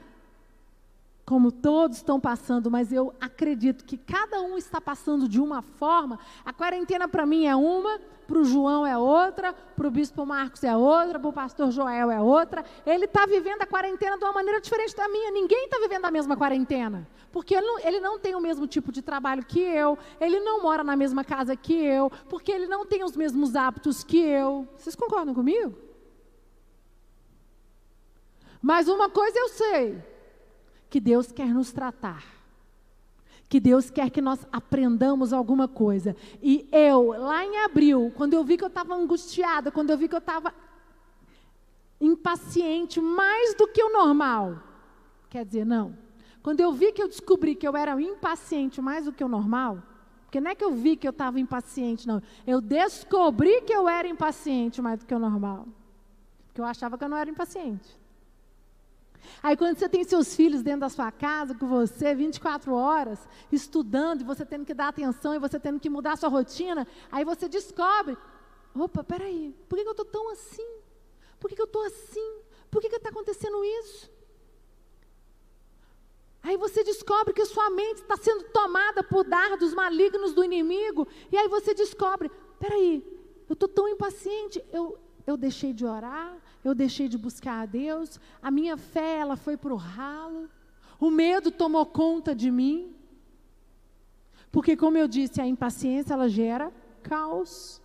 como 1.25 1.51
todos 1.51 1.97
estão 1.97 2.19
passando, 2.19 2.71
mas 2.71 2.91
eu 2.91 3.13
acredito 3.21 3.85
que 3.85 3.97
cada 3.97 4.41
um 4.41 4.57
está 4.57 4.81
passando 4.81 5.27
de 5.27 5.39
uma 5.39 5.61
forma. 5.61 6.17
A 6.43 6.51
quarentena 6.51 7.07
para 7.07 7.25
mim 7.25 7.45
é 7.45 7.55
uma, 7.55 7.99
para 8.25 8.37
o 8.37 8.43
João 8.43 8.85
é 8.85 8.97
outra, 8.97 9.53
para 9.53 9.87
o 9.87 9.91
bispo 9.91 10.25
Marcos 10.25 10.63
é 10.63 10.75
outra, 10.75 11.19
para 11.19 11.29
o 11.29 11.33
pastor 11.33 11.71
Joel 11.71 12.11
é 12.11 12.21
outra. 12.21 12.63
Ele 12.85 13.05
está 13.05 13.25
vivendo 13.25 13.61
a 13.61 13.65
quarentena 13.65 14.17
de 14.17 14.23
uma 14.23 14.33
maneira 14.33 14.61
diferente 14.61 14.95
da 14.95 15.07
minha. 15.09 15.31
Ninguém 15.31 15.65
está 15.65 15.79
vivendo 15.79 16.05
a 16.05 16.11
mesma 16.11 16.37
quarentena. 16.37 17.07
Porque 17.31 17.55
ele 17.55 17.65
não, 17.65 17.79
ele 17.79 17.99
não 17.99 18.19
tem 18.19 18.35
o 18.35 18.39
mesmo 18.39 18.67
tipo 18.67 18.91
de 18.91 19.01
trabalho 19.01 19.43
que 19.43 19.59
eu, 19.59 19.97
ele 20.19 20.39
não 20.39 20.61
mora 20.61 20.83
na 20.83 20.95
mesma 20.95 21.23
casa 21.23 21.55
que 21.55 21.73
eu, 21.73 22.11
porque 22.27 22.51
ele 22.51 22.67
não 22.67 22.85
tem 22.85 23.03
os 23.03 23.15
mesmos 23.15 23.55
hábitos 23.55 24.03
que 24.03 24.17
eu. 24.17 24.67
Vocês 24.77 24.95
concordam 24.95 25.33
comigo? 25.33 25.88
Mas 28.61 28.87
uma 28.87 29.09
coisa 29.09 29.37
eu 29.37 29.49
sei: 29.49 30.03
que 30.89 30.99
Deus 30.99 31.31
quer 31.31 31.53
nos 31.53 31.71
tratar 31.71 32.39
que 33.49 33.59
Deus 33.59 33.89
quer 33.89 34.11
que 34.11 34.21
nós 34.21 34.45
aprendamos 34.51 35.33
alguma 35.33 35.67
coisa. 35.67 36.15
E 36.41 36.69
eu, 36.71 37.07
lá 37.07 37.43
em 37.43 37.57
abril, 37.57 38.13
quando 38.15 38.35
eu 38.35 38.43
vi 38.43 38.55
que 38.55 38.63
eu 38.63 38.67
estava 38.67 38.93
angustiada, 38.93 39.71
quando 39.71 39.89
eu 39.89 39.97
vi 39.97 40.07
que 40.07 40.13
eu 40.13 40.19
estava 40.19 40.53
impaciente 41.99 43.01
mais 43.01 43.55
do 43.55 43.67
que 43.67 43.83
o 43.83 43.91
normal, 43.91 44.61
quer 45.29 45.43
dizer, 45.43 45.65
não. 45.65 45.97
Quando 46.43 46.59
eu 46.59 46.71
vi 46.71 46.91
que 46.91 47.01
eu 47.01 47.07
descobri 47.07 47.55
que 47.55 47.67
eu 47.67 47.75
era 47.75 47.99
impaciente 47.99 48.79
mais 48.79 49.05
do 49.05 49.11
que 49.11 49.23
o 49.23 49.27
normal, 49.27 49.81
porque 50.25 50.39
não 50.39 50.51
é 50.51 50.55
que 50.55 50.63
eu 50.63 50.71
vi 50.71 50.95
que 50.95 51.07
eu 51.07 51.11
estava 51.11 51.39
impaciente, 51.39 52.07
não. 52.07 52.21
Eu 52.45 52.61
descobri 52.61 53.61
que 53.61 53.73
eu 53.73 53.89
era 53.89 54.07
impaciente 54.07 54.79
mais 54.79 54.99
do 54.99 55.05
que 55.07 55.13
o 55.13 55.19
normal. 55.19 55.67
Porque 56.45 56.61
eu 56.61 56.65
achava 56.65 56.99
que 56.99 57.03
eu 57.03 57.09
não 57.09 57.17
era 57.17 57.29
impaciente. 57.29 57.98
Aí 59.41 59.55
quando 59.55 59.77
você 59.77 59.87
tem 59.87 60.03
seus 60.03 60.35
filhos 60.35 60.61
dentro 60.61 60.81
da 60.81 60.89
sua 60.89 61.11
casa 61.11 61.55
com 61.55 61.67
você, 61.67 62.13
24 62.13 62.73
horas, 62.73 63.19
estudando, 63.51 64.21
e 64.21 64.23
você 64.23 64.45
tendo 64.45 64.65
que 64.65 64.73
dar 64.73 64.89
atenção, 64.89 65.35
e 65.35 65.39
você 65.39 65.59
tendo 65.59 65.79
que 65.79 65.89
mudar 65.89 66.13
a 66.13 66.17
sua 66.17 66.29
rotina, 66.29 66.87
aí 67.11 67.23
você 67.23 67.47
descobre, 67.47 68.17
opa, 68.75 69.03
peraí, 69.03 69.55
por 69.67 69.77
que, 69.77 69.87
eu 69.87 69.91
estou 69.91 70.05
tão 70.05 70.29
assim? 70.31 70.67
Por 71.39 71.49
que, 71.49 71.59
eu 71.59 71.65
estou 71.65 71.83
assim? 71.83 72.39
Por 72.69 72.81
que 72.81 72.87
está 72.87 73.09
acontecendo 73.09 73.63
isso? 73.63 74.11
Aí 76.41 76.55
você 76.57 76.83
descobre 76.83 77.33
que 77.33 77.45
sua 77.45 77.69
mente 77.69 78.01
está 78.01 78.15
sendo 78.15 78.45
tomada 78.45 79.03
por 79.03 79.23
dardos 79.23 79.73
malignos 79.73 80.33
do 80.33 80.43
inimigo, 80.43 81.07
e 81.31 81.37
aí 81.37 81.47
você 81.47 81.73
descobre, 81.73 82.31
peraí, 82.59 83.03
eu 83.47 83.53
estou 83.53 83.67
tão 83.67 83.87
impaciente, 83.87 84.63
eu, 84.71 84.97
eu 85.25 85.35
deixei 85.35 85.73
de 85.73 85.85
orar, 85.85 86.37
eu 86.63 86.75
deixei 86.75 87.07
de 87.07 87.17
buscar 87.17 87.61
a 87.61 87.65
Deus, 87.65 88.19
a 88.41 88.51
minha 88.51 88.77
fé 88.77 89.17
ela 89.17 89.35
foi 89.35 89.55
para 89.55 89.73
o 89.73 89.77
ralo, 89.77 90.49
o 90.99 91.09
medo 91.09 91.49
tomou 91.49 91.85
conta 91.85 92.35
de 92.35 92.51
mim. 92.51 92.95
Porque, 94.51 94.75
como 94.75 94.97
eu 94.97 95.07
disse, 95.07 95.39
a 95.39 95.47
impaciência 95.47 96.13
ela 96.13 96.27
gera 96.27 96.73
caos. 97.01 97.81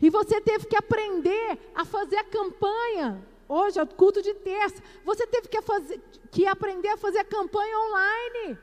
E 0.00 0.10
você 0.10 0.40
teve 0.40 0.66
que 0.66 0.74
aprender 0.74 1.70
a 1.74 1.84
fazer 1.84 2.16
a 2.16 2.24
campanha. 2.24 3.24
Hoje 3.48 3.78
é 3.78 3.82
o 3.82 3.86
culto 3.86 4.20
de 4.20 4.34
terça. 4.34 4.82
Você 5.04 5.26
teve 5.26 5.46
que, 5.46 5.62
fazer, 5.62 6.00
que 6.30 6.46
aprender 6.46 6.88
a 6.88 6.96
fazer 6.96 7.18
a 7.18 7.24
campanha 7.24 7.78
online. 7.78 8.58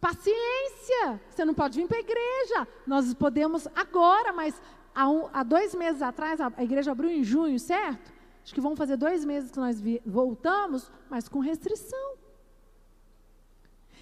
Paciência. 0.00 1.20
Você 1.30 1.44
não 1.44 1.54
pode 1.54 1.80
vir 1.80 1.88
para 1.88 1.96
a 1.96 2.00
igreja. 2.00 2.68
Nós 2.86 3.14
podemos 3.14 3.66
agora, 3.74 4.32
mas 4.32 4.60
há, 4.94 5.08
um, 5.08 5.28
há 5.32 5.42
dois 5.42 5.74
meses 5.74 6.02
atrás, 6.02 6.40
a, 6.40 6.52
igreja 6.62 6.92
abriu 6.92 7.10
em 7.10 7.22
junho, 7.22 7.58
certo? 7.58 8.12
Acho 8.42 8.54
que 8.54 8.60
vão 8.60 8.74
fazer 8.74 8.96
dois 8.96 9.24
meses 9.24 9.50
que 9.50 9.58
nós 9.58 9.80
voltamos, 10.04 10.90
mas 11.08 11.28
com 11.28 11.38
restrição. 11.38 12.16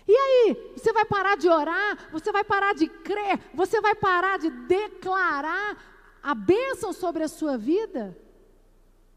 E 0.08 0.16
aí, 0.16 0.72
você 0.76 0.92
vai 0.92 1.04
parar 1.04 1.36
de 1.36 1.48
orar, 1.48 2.10
você 2.10 2.32
vai 2.32 2.42
parar 2.42 2.74
de 2.74 2.88
crer, 2.88 3.38
você 3.54 3.80
vai 3.80 3.94
parar 3.94 4.38
de 4.38 4.50
declarar 4.50 6.18
a 6.22 6.34
bênção 6.34 6.92
sobre 6.92 7.22
a 7.22 7.28
sua 7.28 7.56
vida? 7.56 8.16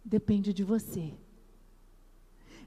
Depende 0.03 0.53
de 0.53 0.63
você. 0.63 1.13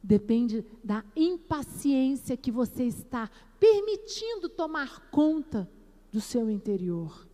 Depende 0.02 0.64
da 0.82 1.04
impaciência 1.14 2.36
que 2.36 2.50
você 2.50 2.84
está 2.84 3.30
permitindo 3.60 4.48
tomar 4.48 5.10
conta 5.10 5.70
do 6.10 6.20
seu 6.20 6.50
interior. 6.50 7.26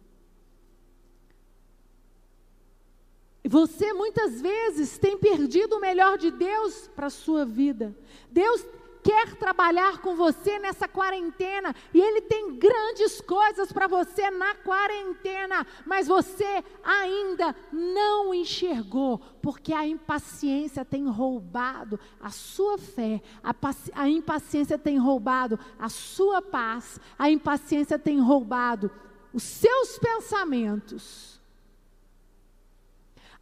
Você 3.45 3.93
muitas 3.93 4.41
vezes 4.41 4.99
tem 4.99 5.19
perdido 5.19 5.77
o 5.77 5.81
melhor 5.81 6.17
de 6.17 6.31
Deus 6.31 6.89
para 6.95 7.07
a 7.07 7.11
sua 7.11 7.45
vida. 7.45 7.97
Deus 8.31 8.65
quer 9.03 9.35
trabalhar 9.35 9.99
com 10.01 10.15
você 10.15 10.61
nessa 10.61 10.87
quarentena 10.87 11.75
e 11.93 12.01
Ele 12.01 12.21
tem 12.21 12.57
grandes 12.57 13.21
coisas 13.21 13.73
para 13.73 13.89
você 13.89 14.31
na 14.31 14.55
quarentena, 14.55 15.67
mas 15.85 16.07
você 16.07 16.63
ainda 16.85 17.55
não 17.73 18.33
enxergou, 18.33 19.19
porque 19.43 19.73
a 19.73 19.87
impaciência 19.87 20.85
tem 20.85 21.09
roubado 21.09 21.99
a 22.21 22.31
sua 22.31 22.79
fé, 22.79 23.21
a, 23.43 23.53
a 23.95 24.09
impaciência 24.09 24.79
tem 24.79 24.99
roubado 24.99 25.59
a 25.79 25.89
sua 25.89 26.41
paz, 26.41 27.01
a 27.19 27.29
impaciência 27.29 27.99
tem 27.99 28.21
roubado 28.21 28.89
os 29.35 29.43
seus 29.43 29.99
pensamentos. 29.99 31.42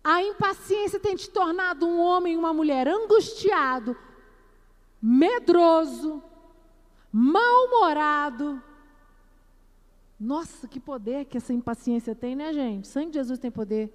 A 0.02 0.22
impaciência 0.22 0.98
tem 0.98 1.14
te 1.14 1.28
tornado 1.28 1.86
um 1.86 2.00
homem 2.00 2.34
e 2.34 2.36
uma 2.36 2.52
mulher 2.52 2.88
angustiado, 2.88 3.96
medroso, 5.00 6.22
mal-humorado. 7.12 8.62
Nossa, 10.18 10.66
que 10.66 10.80
poder 10.80 11.26
que 11.26 11.36
essa 11.36 11.52
impaciência 11.52 12.14
tem, 12.14 12.34
né, 12.34 12.52
gente? 12.52 12.84
O 12.84 12.88
sangue 12.88 13.10
de 13.10 13.18
Jesus 13.18 13.38
tem 13.38 13.50
poder. 13.50 13.92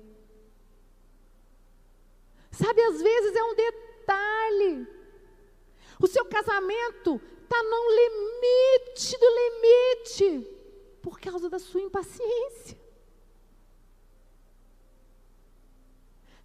Sabe, 2.52 2.82
às 2.82 3.02
vezes 3.02 3.36
é 3.36 3.44
um 3.44 3.56
detalhe. 3.56 4.88
O 6.00 6.08
seu 6.08 6.26
casamento 6.26 7.20
está 7.44 7.62
no 7.64 7.90
limite 7.92 9.18
do 9.18 9.28
limite 9.30 10.48
por 11.02 11.20
causa 11.20 11.50
da 11.50 11.60
sua 11.60 11.82
impaciência. 11.82 12.85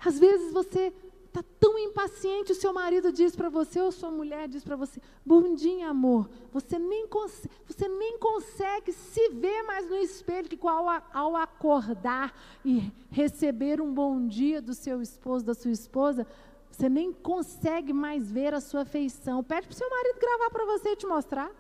Às 0.05 0.19
vezes 0.19 0.53
você 0.53 0.93
está 1.27 1.45
tão 1.61 1.79
impaciente, 1.79 2.53
o 2.53 2.55
seu 2.55 2.73
marido 2.73 3.13
diz 3.13 3.37
para 3.37 3.49
você, 3.49 3.81
ou 3.81 3.93
sua 3.93 4.11
mulher 4.11 4.49
diz 4.49 4.65
para 4.65 4.75
você, 4.75 5.01
bom 5.25 5.55
dia, 5.55 5.89
amor. 5.89 6.29
Você 6.53 6.79
nem, 6.79 7.07
você 7.67 7.89
nem 7.89 8.19
consegue 8.19 8.93
se 8.93 9.29
ver 9.29 9.63
mais 9.63 9.89
no 9.89 9.97
espelho, 9.97 10.49
que 10.49 10.59
ao, 10.67 10.89
ao 11.13 11.37
acordar 11.37 12.35
e 12.65 12.91
receber 13.11 13.81
um 13.81 13.93
bom 13.93 14.27
dia 14.27 14.61
do 14.61 14.75
seu 14.75 15.01
esposo, 15.01 15.45
da 15.45 15.55
sua 15.55 15.71
esposa, 15.71 16.27
você 16.71 16.89
nem 16.89 17.13
consegue 17.13 17.93
mais 17.93 18.31
ver 18.31 18.53
a 18.55 18.61
sua 18.61 18.85
feição. 18.85 19.45
Pede 19.45 19.69
para 19.69 19.75
o 19.75 19.77
seu 19.77 19.89
marido 19.89 20.19
gravar 20.19 20.51
para 20.51 20.65
você 20.65 20.91
e 20.91 20.97
te 20.97 21.07
mostrar. 21.07 21.49
O 21.49 21.53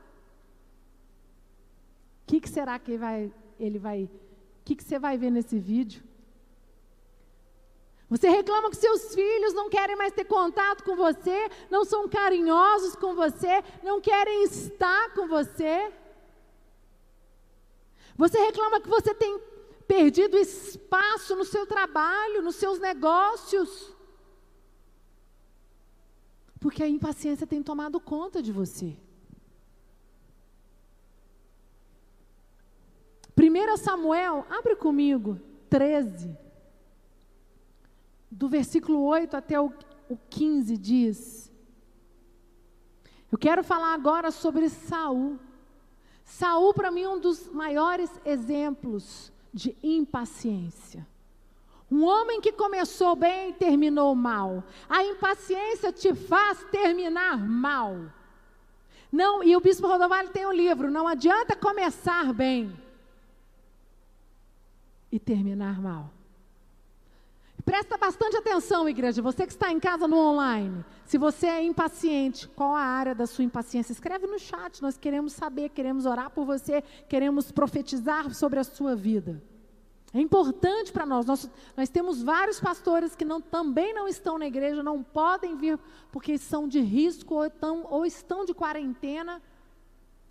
que, 2.26 2.40
que 2.40 2.48
será 2.48 2.78
que 2.78 2.98
ele 3.58 3.78
vai, 3.78 4.04
o 4.04 4.10
que, 4.64 4.74
que 4.74 4.82
você 4.82 4.98
vai 4.98 5.16
ver 5.18 5.30
nesse 5.30 5.58
vídeo? 5.58 6.09
Você 8.10 8.28
reclama 8.28 8.70
que 8.70 8.76
seus 8.76 9.14
filhos 9.14 9.54
não 9.54 9.70
querem 9.70 9.94
mais 9.94 10.12
ter 10.12 10.24
contato 10.24 10.82
com 10.82 10.96
você, 10.96 11.48
não 11.70 11.84
são 11.84 12.08
carinhosos 12.08 12.96
com 12.96 13.14
você, 13.14 13.62
não 13.84 14.00
querem 14.00 14.42
estar 14.42 15.14
com 15.14 15.28
você. 15.28 15.92
Você 18.16 18.36
reclama 18.40 18.80
que 18.80 18.88
você 18.88 19.14
tem 19.14 19.40
perdido 19.86 20.36
espaço 20.36 21.36
no 21.36 21.44
seu 21.44 21.64
trabalho, 21.64 22.42
nos 22.42 22.56
seus 22.56 22.80
negócios. 22.80 23.94
Porque 26.58 26.82
a 26.82 26.88
impaciência 26.88 27.46
tem 27.46 27.62
tomado 27.62 28.00
conta 28.00 28.42
de 28.42 28.50
você. 28.50 28.96
1 33.38 33.76
Samuel, 33.76 34.44
abre 34.50 34.74
comigo, 34.74 35.40
13 35.70 36.49
do 38.30 38.48
versículo 38.48 39.02
8 39.04 39.36
até 39.36 39.60
o, 39.60 39.72
o 40.08 40.16
15 40.28 40.76
diz. 40.76 41.52
Eu 43.30 43.38
quero 43.38 43.62
falar 43.64 43.94
agora 43.94 44.30
sobre 44.30 44.68
Saul. 44.68 45.38
Saul, 46.24 46.72
para 46.72 46.90
mim, 46.90 47.02
é 47.02 47.08
um 47.08 47.20
dos 47.20 47.48
maiores 47.48 48.10
exemplos 48.24 49.32
de 49.52 49.76
impaciência. 49.82 51.06
Um 51.90 52.04
homem 52.04 52.40
que 52.40 52.52
começou 52.52 53.16
bem 53.16 53.50
e 53.50 53.52
terminou 53.52 54.14
mal. 54.14 54.62
A 54.88 55.02
impaciência 55.04 55.92
te 55.92 56.14
faz 56.14 56.62
terminar 56.70 57.36
mal. 57.36 57.96
Não, 59.10 59.42
e 59.42 59.56
o 59.56 59.60
bispo 59.60 59.88
Rodovalho 59.88 60.30
tem 60.30 60.46
um 60.46 60.52
livro, 60.52 60.88
não 60.88 61.08
adianta 61.08 61.56
começar 61.56 62.32
bem 62.32 62.72
e 65.10 65.18
terminar 65.18 65.80
mal. 65.80 66.12
Presta 67.70 67.96
bastante 67.96 68.36
atenção, 68.36 68.88
igreja. 68.88 69.22
Você 69.22 69.46
que 69.46 69.52
está 69.52 69.70
em 69.70 69.78
casa 69.78 70.08
no 70.08 70.16
online, 70.16 70.84
se 71.04 71.16
você 71.16 71.46
é 71.46 71.62
impaciente, 71.62 72.48
qual 72.48 72.74
a 72.74 72.80
área 72.80 73.14
da 73.14 73.28
sua 73.28 73.44
impaciência? 73.44 73.92
Escreve 73.92 74.26
no 74.26 74.40
chat. 74.40 74.82
Nós 74.82 74.98
queremos 74.98 75.34
saber, 75.34 75.68
queremos 75.68 76.04
orar 76.04 76.30
por 76.30 76.44
você, 76.44 76.82
queremos 77.08 77.52
profetizar 77.52 78.34
sobre 78.34 78.58
a 78.58 78.64
sua 78.64 78.96
vida. 78.96 79.40
É 80.12 80.20
importante 80.20 80.90
para 80.90 81.06
nós. 81.06 81.24
nós. 81.24 81.48
Nós 81.76 81.88
temos 81.88 82.20
vários 82.20 82.58
pastores 82.58 83.14
que 83.14 83.24
não, 83.24 83.40
também 83.40 83.94
não 83.94 84.08
estão 84.08 84.36
na 84.36 84.48
igreja, 84.48 84.82
não 84.82 85.00
podem 85.00 85.54
vir 85.54 85.78
porque 86.10 86.36
são 86.38 86.66
de 86.66 86.80
risco 86.80 87.36
ou, 87.36 87.44
estão, 87.44 87.86
ou 87.88 88.04
estão 88.04 88.44
de 88.44 88.52
quarentena. 88.52 89.40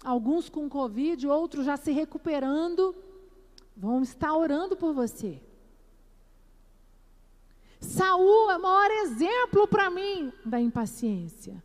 Alguns 0.04 0.49
com 0.49 0.67
Covid, 0.67 1.25
outros 1.25 1.65
já 1.65 1.78
se 1.78 1.93
recuperando. 1.93 2.93
Vão 3.78 4.02
estar 4.02 4.36
orando 4.36 4.75
por 4.75 4.93
você. 4.93 5.41
Saul 7.79 8.51
é 8.51 8.57
o 8.57 8.61
maior 8.61 8.91
exemplo 8.91 9.67
para 9.67 9.89
mim 9.89 10.33
da 10.45 10.59
impaciência. 10.59 11.63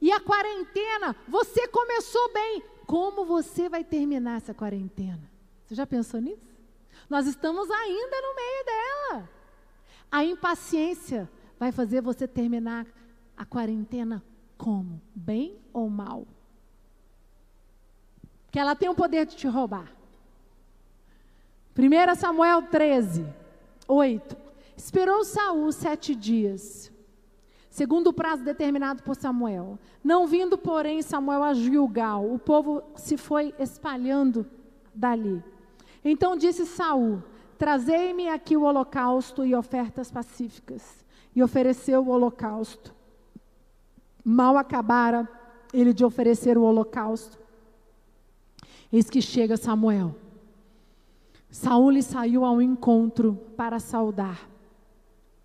E 0.00 0.10
a 0.10 0.20
quarentena, 0.20 1.14
você 1.28 1.68
começou 1.68 2.32
bem. 2.32 2.62
Como 2.86 3.24
você 3.24 3.68
vai 3.68 3.84
terminar 3.84 4.38
essa 4.38 4.52
quarentena? 4.52 5.30
Você 5.64 5.74
já 5.74 5.86
pensou 5.86 6.20
nisso? 6.20 6.48
Nós 7.08 7.26
estamos 7.26 7.70
ainda 7.70 8.20
no 8.20 8.34
meio 8.34 8.64
dela. 8.64 9.28
A 10.10 10.24
impaciência 10.24 11.30
vai 11.58 11.70
fazer 11.70 12.00
você 12.00 12.26
terminar 12.26 12.86
a 13.36 13.44
quarentena 13.44 14.22
como? 14.56 15.00
Bem 15.14 15.58
ou 15.72 15.88
mal? 15.88 16.26
Que 18.50 18.58
ela 18.58 18.74
tem 18.74 18.88
o 18.88 18.94
poder 18.94 19.26
de 19.26 19.36
te 19.36 19.46
roubar. 19.46 19.92
1 21.78 22.14
Samuel 22.16 22.62
13, 22.62 23.26
8. 23.86 24.49
Esperou 24.80 25.22
Saul 25.24 25.70
sete 25.72 26.14
dias, 26.14 26.90
segundo 27.68 28.06
o 28.06 28.12
prazo 28.14 28.42
determinado 28.42 29.02
por 29.02 29.14
Samuel. 29.14 29.78
Não 30.02 30.26
vindo, 30.26 30.56
porém, 30.56 31.02
Samuel 31.02 31.44
a 31.44 31.52
Gilgal, 31.52 32.24
o 32.32 32.38
povo 32.38 32.82
se 32.96 33.18
foi 33.18 33.54
espalhando 33.58 34.46
dali. 34.94 35.44
Então 36.02 36.34
disse 36.34 36.64
Saul: 36.64 37.22
Trazei-me 37.58 38.30
aqui 38.30 38.56
o 38.56 38.62
holocausto 38.62 39.44
e 39.44 39.54
ofertas 39.54 40.10
pacíficas. 40.10 41.04
E 41.36 41.42
ofereceu 41.42 42.02
o 42.02 42.08
holocausto. 42.08 42.94
Mal 44.24 44.56
acabara 44.56 45.28
ele 45.74 45.92
de 45.92 46.06
oferecer 46.06 46.56
o 46.56 46.62
holocausto. 46.62 47.38
Eis 48.90 49.10
que 49.10 49.20
chega 49.20 49.58
Samuel. 49.58 50.16
Saul 51.50 51.90
lhe 51.90 52.02
saiu 52.02 52.46
ao 52.46 52.62
encontro 52.62 53.38
para 53.58 53.78
saudar. 53.78 54.49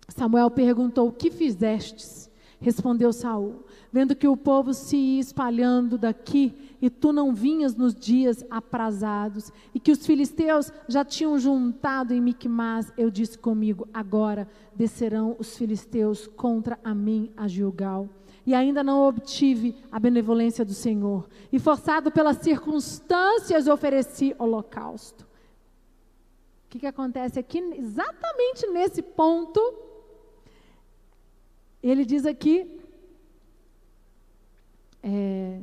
Samuel 0.08 0.50
perguntou: 0.50 1.08
O 1.08 1.12
que 1.12 1.30
fizestes? 1.30 2.30
Respondeu 2.60 3.12
Saul: 3.12 3.64
Vendo 3.92 4.16
que 4.16 4.26
o 4.26 4.36
povo 4.36 4.72
se 4.72 4.96
ia 4.96 5.20
espalhando 5.20 5.98
daqui 5.98 6.54
e 6.80 6.90
tu 6.90 7.12
não 7.12 7.34
vinhas 7.34 7.74
nos 7.74 7.94
dias 7.94 8.44
aprazados, 8.50 9.52
e 9.74 9.80
que 9.80 9.90
os 9.90 10.06
filisteus 10.06 10.72
já 10.88 11.04
tinham 11.04 11.38
juntado 11.38 12.12
em 12.12 12.20
Micmas, 12.20 12.92
eu 12.96 13.10
disse 13.10 13.38
comigo: 13.38 13.88
Agora 13.92 14.48
descerão 14.74 15.36
os 15.38 15.56
filisteus 15.56 16.26
contra 16.26 16.78
a 16.82 16.94
mim 16.94 17.30
a 17.36 17.46
Gilgal. 17.48 18.08
E 18.46 18.54
ainda 18.54 18.84
não 18.84 19.02
obtive 19.02 19.74
a 19.90 19.98
benevolência 19.98 20.64
do 20.64 20.72
Senhor, 20.72 21.28
e 21.52 21.58
forçado 21.58 22.12
pelas 22.12 22.36
circunstâncias 22.38 23.66
ofereci 23.66 24.34
holocausto. 24.38 25.24
O 25.24 26.68
que, 26.68 26.78
que 26.78 26.86
acontece 26.86 27.38
aqui, 27.38 27.58
exatamente 27.58 28.66
nesse 28.68 29.02
ponto? 29.02 29.85
Ele 31.88 32.04
diz 32.04 32.26
aqui, 32.26 32.80
é, 35.02 35.60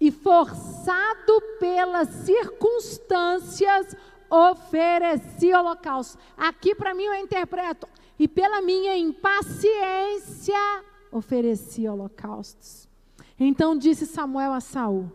e 0.00 0.10
forçado 0.10 1.40
pelas 1.60 2.08
circunstâncias, 2.08 3.94
ofereci 4.28 5.54
holocausto. 5.54 6.18
Aqui 6.36 6.74
para 6.74 6.94
mim 6.94 7.04
eu 7.04 7.14
interpreto, 7.14 7.88
e 8.18 8.26
pela 8.26 8.60
minha 8.60 8.96
impaciência, 8.96 10.82
ofereci 11.12 11.86
holocaustos. 11.86 12.88
Então 13.38 13.78
disse 13.78 14.04
Samuel 14.04 14.52
a 14.52 14.60
Saul: 14.60 15.12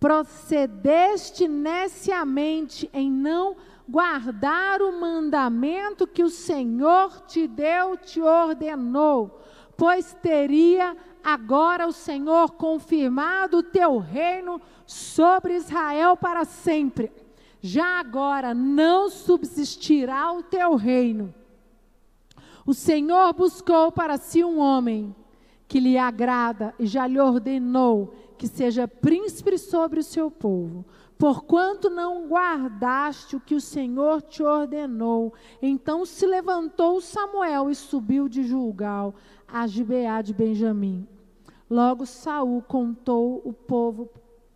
procedeste 0.00 1.46
neciamente 1.46 2.90
em 2.92 3.10
não 3.12 3.56
guardar 3.88 4.82
o 4.82 4.92
mandamento 5.00 6.06
que 6.06 6.22
o 6.22 6.30
Senhor 6.30 7.20
te 7.22 7.46
deu, 7.46 7.96
te 7.96 8.20
ordenou, 8.20 9.40
pois 9.76 10.12
teria 10.14 10.96
agora 11.22 11.86
o 11.86 11.92
Senhor 11.92 12.52
confirmado 12.52 13.58
o 13.58 13.62
teu 13.62 13.98
reino 13.98 14.60
sobre 14.84 15.54
Israel 15.54 16.16
para 16.16 16.44
sempre. 16.44 17.12
Já 17.60 17.98
agora 17.98 18.54
não 18.54 19.08
subsistirá 19.08 20.32
o 20.32 20.42
teu 20.42 20.74
reino. 20.74 21.34
O 22.64 22.74
Senhor 22.74 23.32
buscou 23.32 23.92
para 23.92 24.16
si 24.16 24.42
um 24.42 24.58
homem 24.58 25.14
que 25.68 25.80
lhe 25.80 25.98
agrada 25.98 26.74
e 26.78 26.86
já 26.86 27.06
lhe 27.06 27.18
ordenou 27.18 28.14
que 28.38 28.46
seja 28.46 28.86
príncipe 28.86 29.56
sobre 29.58 30.00
o 30.00 30.04
seu 30.04 30.30
povo 30.30 30.84
Porquanto 31.18 31.88
não 31.88 32.28
guardaste 32.28 33.36
o 33.36 33.40
que 33.40 33.54
o 33.54 33.60
Senhor 33.60 34.20
te 34.20 34.42
ordenou. 34.42 35.32
Então 35.62 36.04
se 36.04 36.26
levantou 36.26 37.00
Samuel 37.00 37.70
e 37.70 37.74
subiu 37.74 38.28
de 38.28 38.42
Julgal 38.42 39.14
a 39.48 39.66
Gibeá 39.66 40.20
de 40.20 40.34
Benjamim. 40.34 41.06
Logo 41.70 42.06
Saul 42.06 42.62
contou 42.62 43.40
o 43.44 43.52
povo, 43.52 44.08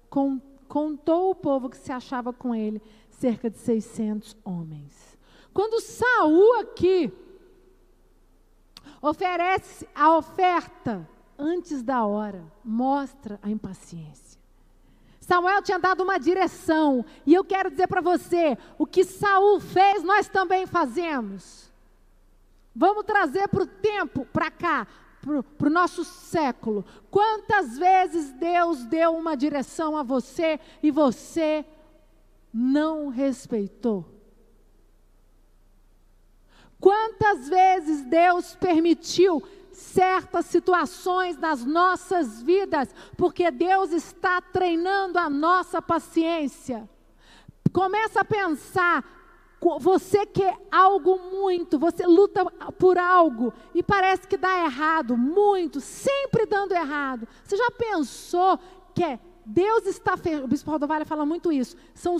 con, 0.08 0.40
contou 0.68 1.30
o 1.30 1.34
povo 1.34 1.68
que 1.68 1.76
se 1.76 1.90
achava 1.90 2.32
com 2.32 2.54
ele, 2.54 2.80
cerca 3.08 3.50
de 3.50 3.58
600 3.58 4.36
homens. 4.44 5.18
Quando 5.52 5.80
Saul 5.80 6.60
aqui 6.60 7.12
oferece 9.02 9.88
a 9.94 10.16
oferta 10.16 11.08
antes 11.38 11.82
da 11.82 12.04
hora, 12.04 12.44
mostra 12.64 13.40
a 13.42 13.50
impaciência. 13.50 14.29
Samuel 15.30 15.62
tinha 15.62 15.78
dado 15.78 16.02
uma 16.02 16.18
direção, 16.18 17.04
e 17.24 17.32
eu 17.32 17.44
quero 17.44 17.70
dizer 17.70 17.86
para 17.86 18.00
você: 18.00 18.58
o 18.76 18.84
que 18.84 19.04
Saul 19.04 19.60
fez, 19.60 20.02
nós 20.02 20.26
também 20.26 20.66
fazemos. 20.66 21.70
Vamos 22.74 23.04
trazer 23.04 23.46
para 23.46 23.62
o 23.62 23.66
tempo, 23.66 24.26
para 24.32 24.50
cá, 24.50 24.88
para 25.56 25.68
o 25.68 25.70
nosso 25.70 26.02
século. 26.02 26.84
Quantas 27.12 27.78
vezes 27.78 28.32
Deus 28.32 28.84
deu 28.86 29.14
uma 29.14 29.36
direção 29.36 29.96
a 29.96 30.02
você 30.02 30.58
e 30.82 30.90
você 30.90 31.64
não 32.52 33.06
respeitou? 33.06 34.04
Quantas 36.80 37.48
vezes 37.48 38.02
Deus 38.02 38.56
permitiu 38.56 39.40
certas 39.72 40.46
situações 40.46 41.36
nas 41.36 41.64
nossas 41.64 42.42
vidas, 42.42 42.94
porque 43.16 43.50
Deus 43.50 43.92
está 43.92 44.40
treinando 44.40 45.18
a 45.18 45.28
nossa 45.28 45.80
paciência. 45.80 46.88
Começa 47.72 48.20
a 48.20 48.24
pensar, 48.24 49.04
você 49.78 50.26
quer 50.26 50.56
algo 50.70 51.18
muito, 51.18 51.78
você 51.78 52.06
luta 52.06 52.44
por 52.78 52.98
algo 52.98 53.52
e 53.74 53.82
parece 53.82 54.26
que 54.26 54.36
dá 54.36 54.64
errado, 54.64 55.16
muito, 55.16 55.80
sempre 55.80 56.46
dando 56.46 56.72
errado. 56.72 57.28
Você 57.44 57.56
já 57.56 57.70
pensou 57.70 58.58
que 58.94 59.04
é 59.04 59.20
Deus 59.44 59.86
está 59.86 60.16
fechando, 60.16 60.44
o 60.44 60.48
Bispo 60.48 60.70
Rodovalho 60.70 61.04
fala 61.04 61.26
muito 61.26 61.50
isso. 61.50 61.76
São, 61.94 62.16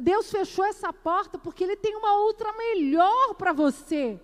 Deus 0.00 0.30
fechou 0.30 0.64
essa 0.64 0.92
porta 0.92 1.38
porque 1.38 1.64
Ele 1.64 1.76
tem 1.76 1.96
uma 1.96 2.14
outra 2.18 2.52
melhor 2.52 3.34
para 3.34 3.52
você. 3.52 4.20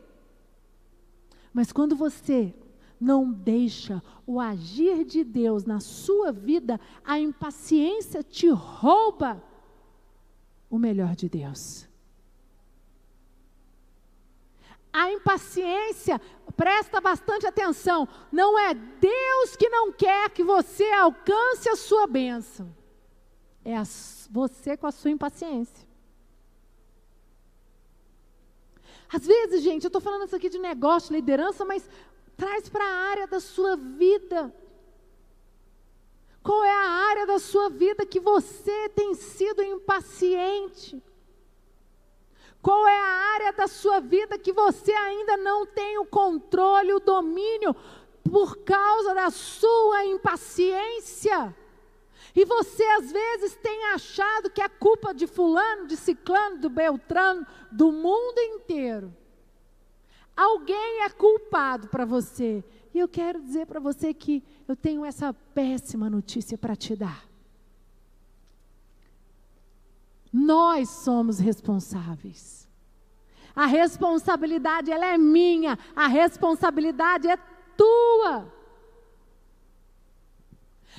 Mas 1.57 1.73
quando 1.73 1.97
você 1.97 2.55
não 3.01 3.33
deixa 3.33 4.03
o 4.27 4.39
agir 4.39 5.07
de 5.07 5.25
Deus 5.25 5.65
na 5.65 5.81
sua 5.81 6.31
vida, 6.31 6.79
a 7.03 7.19
impaciência 7.19 8.23
te 8.23 8.47
rouba 8.51 9.43
o 10.69 10.79
melhor 10.79 11.17
de 11.17 11.31
Deus. 11.31 11.89
A 14.93 15.11
impaciência, 15.11 16.21
presta 16.55 17.01
bastante 17.01 17.47
atenção, 17.47 18.07
não 18.31 18.59
é 18.59 18.75
Deus 18.75 19.57
que 19.57 19.71
não 19.71 19.91
quer 19.91 20.29
que 20.29 20.45
você 20.45 20.85
alcance 20.93 21.71
a 21.71 21.77
sua 21.77 22.07
bênção, 22.07 22.71
é 23.65 23.75
a, 23.75 23.85
você 24.31 24.77
com 24.77 24.87
a 24.87 24.93
sua 24.93 25.11
impaciência. 25.11 25.86
Às 29.13 29.27
vezes, 29.27 29.63
gente, 29.63 29.85
eu 29.85 29.89
estou 29.89 30.01
falando 30.01 30.27
isso 30.27 30.37
aqui 30.37 30.49
de 30.49 30.59
negócio, 30.59 31.15
liderança, 31.15 31.65
mas 31.65 31.89
Traz 32.37 32.69
para 32.69 32.85
a 32.85 33.11
área 33.11 33.27
da 33.27 33.41
sua 33.41 33.77
vida. 33.77 34.55
Qual 36.43 36.63
é 36.63 36.71
a 36.71 36.89
área 37.11 37.27
da 37.27 37.39
sua 37.39 37.71
vida 37.71 38.05
que 38.05 38.21
você 38.21 38.89
tem 38.91 39.15
sido 39.15 39.63
impaciente? 39.63 41.03
Qual 42.61 42.87
é 42.87 42.99
a 42.99 43.33
área 43.35 43.53
da 43.53 43.67
sua 43.67 44.01
vida 44.01 44.39
que 44.39 44.53
você 44.53 44.93
ainda 44.93 45.37
não 45.37 45.65
tem 45.65 45.99
o 45.99 46.05
controle, 46.05 46.93
o 46.93 47.01
domínio, 47.01 47.75
por 48.23 48.59
causa 48.59 49.15
da 49.15 49.31
sua 49.31 50.05
impaciência? 50.05 51.55
E 52.37 52.45
você 52.45 52.85
às 52.85 53.11
vezes 53.11 53.57
tem 53.57 53.87
achado 53.87 54.51
que 54.51 54.61
é 54.61 54.69
culpa 54.69 55.15
de 55.15 55.27
fulano, 55.27 55.87
de 55.87 55.97
ciclano, 55.97 56.59
do 56.59 56.69
beltrano, 56.69 57.47
do 57.73 57.91
mundo 57.91 58.39
inteiro. 58.39 59.17
Alguém 60.37 61.03
é 61.03 61.09
culpado 61.09 61.89
para 61.89 62.05
você. 62.05 62.63
E 62.93 62.99
eu 62.99 63.09
quero 63.09 63.41
dizer 63.41 63.67
para 63.67 63.81
você 63.81 64.13
que 64.13 64.45
eu 64.69 64.77
tenho 64.77 65.03
essa 65.03 65.33
péssima 65.33 66.11
notícia 66.11 66.59
para 66.59 66.77
te 66.77 66.95
dar. 66.95 67.27
Nós 70.31 70.91
somos 70.91 71.39
responsáveis. 71.39 72.69
A 73.55 73.65
responsabilidade 73.65 74.93
ela 74.93 75.07
é 75.07 75.17
minha, 75.17 75.79
a 75.95 76.07
responsabilidade 76.07 77.27
é 77.29 77.39
tua. 77.75 78.53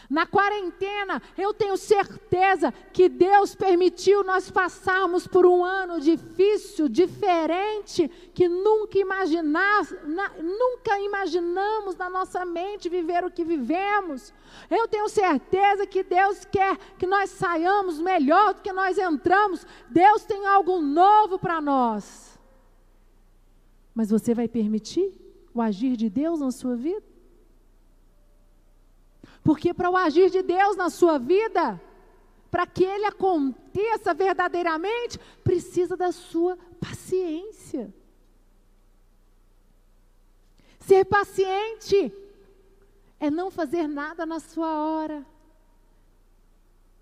Na 0.10 0.26
quarentena, 0.26 1.22
eu 1.38 1.54
tenho 1.54 1.76
certeza 1.76 2.74
que 2.94 3.10
Deus 3.10 3.54
permitiu 3.54 4.24
nós 4.24 4.50
passarmos 4.50 5.28
por 5.28 5.46
um 5.46 5.66
ano 5.66 6.00
difícil, 6.00 6.88
diferente, 6.88 8.08
que 8.34 8.48
nunca 8.48 8.98
imaginar, 8.98 9.86
na, 10.06 10.30
nunca 10.42 10.98
imaginamos 11.00 11.98
na 11.98 12.10
nossa 12.10 12.46
mente 12.46 12.88
viver 12.88 13.26
o 13.26 13.32
que 13.32 13.44
vivemos. 13.44 14.34
Eu 14.70 14.88
tenho 14.88 15.10
certeza 15.10 15.86
que 15.86 16.04
Deus 16.04 16.46
quer 16.46 16.78
que 16.98 17.06
nós 17.06 17.30
saiamos 17.32 18.00
melhor 18.00 18.54
do 18.54 18.62
que 18.62 18.72
nós 18.72 18.98
entramos. 18.98 19.68
Deus 19.90 20.24
tem 20.24 20.46
algo 20.46 20.80
novo 20.80 21.38
para 21.38 21.60
nós. 21.60 22.40
Mas 23.94 24.10
você 24.10 24.34
vai 24.34 24.48
permitir 24.48 25.12
o 25.54 25.62
agir 25.62 25.98
de 25.98 26.10
Deus 26.10 26.40
na 26.40 26.52
sua 26.52 26.76
vida? 26.76 27.07
Porque 29.48 29.74
para 29.74 29.90
o 29.90 29.96
agir 29.96 30.30
de 30.30 30.44
Deus 30.44 30.76
na 30.76 30.90
sua 30.90 31.18
vida, 31.18 31.82
para 32.52 32.68
que 32.68 32.84
ele 32.84 33.06
aconteça 33.06 34.14
verdadeiramente, 34.14 35.18
precisa 35.42 35.96
da 35.96 36.12
sua 36.12 36.58
paciência. 36.82 37.96
Ser 40.82 41.06
paciente 41.06 42.12
é 43.22 43.32
não 43.32 43.50
fazer 43.50 43.88
nada 43.88 44.26
na 44.26 44.42
sua 44.42 44.84
hora. 44.84 45.26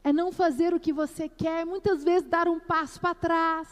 É 0.03 0.13
não 0.13 0.31
fazer 0.31 0.71
o 0.71 0.79
que 0.79 0.93
você 0.93 1.27
quer, 1.27 1.65
muitas 1.65 2.03
vezes 2.03 2.29
dar 2.29 2.47
um 2.47 2.60
passo 2.60 3.01
para 3.01 3.15
trás. 3.15 3.67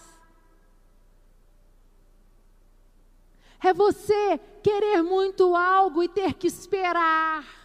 É 3.63 3.71
você 3.71 4.39
querer 4.63 5.03
muito 5.03 5.55
algo 5.55 6.01
e 6.01 6.09
ter 6.09 6.33
que 6.33 6.47
esperar. 6.47 7.62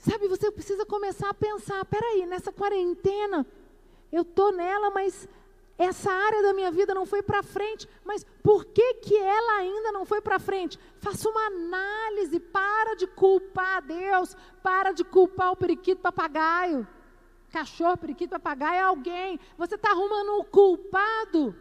Sabe, 0.00 0.28
você 0.28 0.50
precisa 0.50 0.86
começar 0.86 1.28
a 1.28 1.34
pensar: 1.34 1.84
peraí, 1.84 2.24
nessa 2.24 2.50
quarentena, 2.50 3.46
eu 4.10 4.22
estou 4.22 4.50
nela, 4.50 4.88
mas 4.88 5.28
essa 5.76 6.10
área 6.10 6.42
da 6.42 6.54
minha 6.54 6.70
vida 6.70 6.94
não 6.94 7.04
foi 7.04 7.22
para 7.22 7.42
frente, 7.42 7.86
mas 8.02 8.24
por 8.42 8.64
que, 8.64 8.94
que 8.94 9.14
ela 9.14 9.58
ainda 9.58 9.92
não 9.92 10.06
foi 10.06 10.22
para 10.22 10.38
frente? 10.38 10.78
Faça 11.00 11.28
uma 11.28 11.46
análise, 11.48 12.40
para 12.40 12.94
de 12.94 13.06
culpar 13.06 13.82
Deus, 13.82 14.34
para 14.62 14.92
de 14.92 15.04
culpar 15.04 15.52
o 15.52 15.56
periquito 15.56 16.00
papagaio, 16.00 16.88
cachorro, 17.50 17.98
periquito 17.98 18.30
papagaio 18.30 18.76
é 18.76 18.80
alguém, 18.80 19.38
você 19.58 19.74
está 19.74 19.90
arrumando 19.90 20.40
um 20.40 20.44
culpado, 20.44 21.54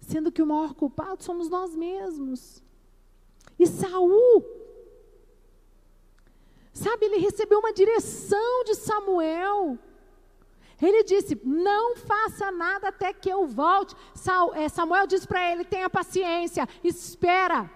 sendo 0.00 0.30
que 0.30 0.42
o 0.42 0.46
maior 0.46 0.74
culpado 0.74 1.24
somos 1.24 1.48
nós 1.48 1.74
mesmos. 1.74 2.62
E 3.58 3.66
Saul 3.66 4.59
Sabe, 6.72 7.06
ele 7.06 7.18
recebeu 7.18 7.58
uma 7.58 7.72
direção 7.72 8.64
de 8.64 8.74
Samuel. 8.74 9.78
Ele 10.80 11.04
disse: 11.04 11.38
Não 11.44 11.96
faça 11.96 12.50
nada 12.50 12.88
até 12.88 13.12
que 13.12 13.28
eu 13.28 13.46
volte. 13.46 13.94
Eh, 14.54 14.68
Samuel 14.68 15.06
disse 15.06 15.26
para 15.26 15.50
ele: 15.50 15.64
Tenha 15.64 15.90
paciência, 15.90 16.68
espera. 16.82 17.70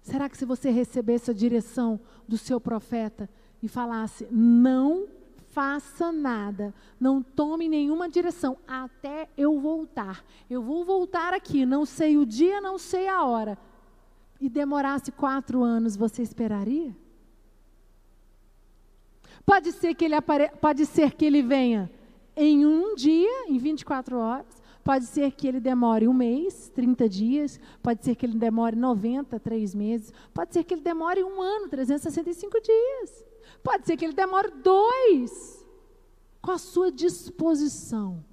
Será 0.00 0.28
que 0.28 0.38
se 0.38 0.46
você 0.46 0.70
recebesse 0.70 1.30
a 1.30 1.34
direção 1.34 2.00
do 2.26 2.38
seu 2.38 2.60
profeta 2.60 3.28
e 3.62 3.68
falasse: 3.68 4.26
Não 4.30 5.08
faça 5.50 6.12
nada, 6.12 6.72
não 7.00 7.20
tome 7.22 7.68
nenhuma 7.68 8.08
direção 8.08 8.56
até 8.66 9.28
eu 9.36 9.58
voltar. 9.58 10.24
Eu 10.48 10.62
vou 10.62 10.84
voltar 10.84 11.34
aqui, 11.34 11.66
não 11.66 11.84
sei 11.84 12.16
o 12.16 12.24
dia, 12.24 12.60
não 12.60 12.78
sei 12.78 13.08
a 13.08 13.24
hora 13.24 13.58
e 14.40 14.48
demorasse 14.48 15.10
quatro 15.10 15.62
anos, 15.62 15.96
você 15.96 16.22
esperaria? 16.22 16.94
Pode 19.44 19.72
ser 19.72 19.94
que 19.94 20.04
ele 20.04 20.14
apare... 20.14 20.50
pode 20.60 20.84
ser 20.86 21.14
que 21.14 21.24
ele 21.24 21.42
venha 21.42 21.90
em 22.36 22.64
um 22.66 22.94
dia, 22.94 23.46
em 23.48 23.58
24 23.58 24.16
horas. 24.16 24.62
Pode 24.84 25.06
ser 25.06 25.32
que 25.32 25.46
ele 25.46 25.60
demore 25.60 26.06
um 26.06 26.14
mês, 26.14 26.70
30 26.74 27.08
dias. 27.08 27.60
Pode 27.82 28.04
ser 28.04 28.14
que 28.14 28.24
ele 28.24 28.38
demore 28.38 28.76
90, 28.76 29.38
três 29.40 29.74
meses. 29.74 30.12
Pode 30.32 30.54
ser 30.54 30.64
que 30.64 30.74
ele 30.74 30.82
demore 30.82 31.22
um 31.22 31.42
ano, 31.42 31.68
365 31.68 32.60
dias. 32.60 33.24
Pode 33.62 33.86
ser 33.86 33.96
que 33.96 34.04
ele 34.04 34.14
demore 34.14 34.50
dois. 34.62 35.66
Com 36.40 36.52
a 36.52 36.58
sua 36.58 36.92
disposição. 36.92 38.24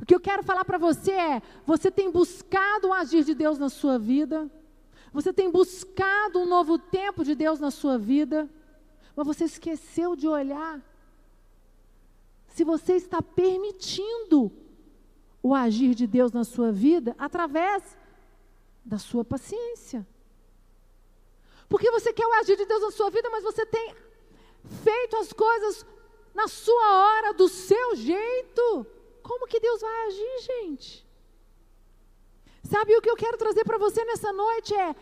O 0.00 0.06
que 0.06 0.14
eu 0.14 0.20
quero 0.20 0.42
falar 0.42 0.64
para 0.64 0.78
você 0.78 1.12
é: 1.12 1.42
você 1.64 1.90
tem 1.90 2.10
buscado 2.10 2.88
o 2.88 2.92
agir 2.92 3.24
de 3.24 3.34
Deus 3.34 3.58
na 3.58 3.68
sua 3.68 3.98
vida, 3.98 4.50
você 5.12 5.32
tem 5.32 5.50
buscado 5.50 6.40
um 6.40 6.46
novo 6.46 6.78
tempo 6.78 7.24
de 7.24 7.34
Deus 7.34 7.60
na 7.60 7.70
sua 7.70 7.98
vida, 7.98 8.48
mas 9.14 9.26
você 9.26 9.44
esqueceu 9.44 10.16
de 10.16 10.26
olhar 10.26 10.80
se 12.48 12.64
você 12.64 12.94
está 12.94 13.20
permitindo 13.20 14.52
o 15.42 15.54
agir 15.54 15.94
de 15.94 16.06
Deus 16.06 16.32
na 16.32 16.44
sua 16.44 16.72
vida 16.72 17.14
através 17.18 17.96
da 18.84 18.98
sua 18.98 19.24
paciência. 19.24 20.06
Porque 21.68 21.90
você 21.90 22.12
quer 22.12 22.26
o 22.26 22.34
agir 22.34 22.56
de 22.56 22.64
Deus 22.64 22.82
na 22.82 22.90
sua 22.90 23.10
vida, 23.10 23.28
mas 23.30 23.42
você 23.42 23.66
tem 23.66 23.94
feito 24.82 25.16
as 25.16 25.32
coisas 25.32 25.84
na 26.34 26.48
sua 26.48 26.98
hora, 26.98 27.34
do 27.34 27.48
seu 27.48 27.96
jeito. 27.96 28.86
Como 29.24 29.46
que 29.46 29.58
Deus 29.58 29.80
vai 29.80 30.06
agir, 30.06 30.38
gente? 30.40 31.04
Sabe 32.62 32.94
o 32.94 33.00
que 33.00 33.08
eu 33.08 33.16
quero 33.16 33.38
trazer 33.38 33.64
para 33.64 33.78
você 33.78 34.04
nessa 34.04 34.32
noite 34.32 34.74
é 34.74 34.94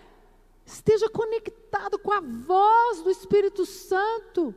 esteja 0.64 1.08
conectado 1.10 1.98
com 1.98 2.12
a 2.12 2.20
voz 2.20 3.02
do 3.02 3.10
Espírito 3.10 3.66
Santo. 3.66 4.54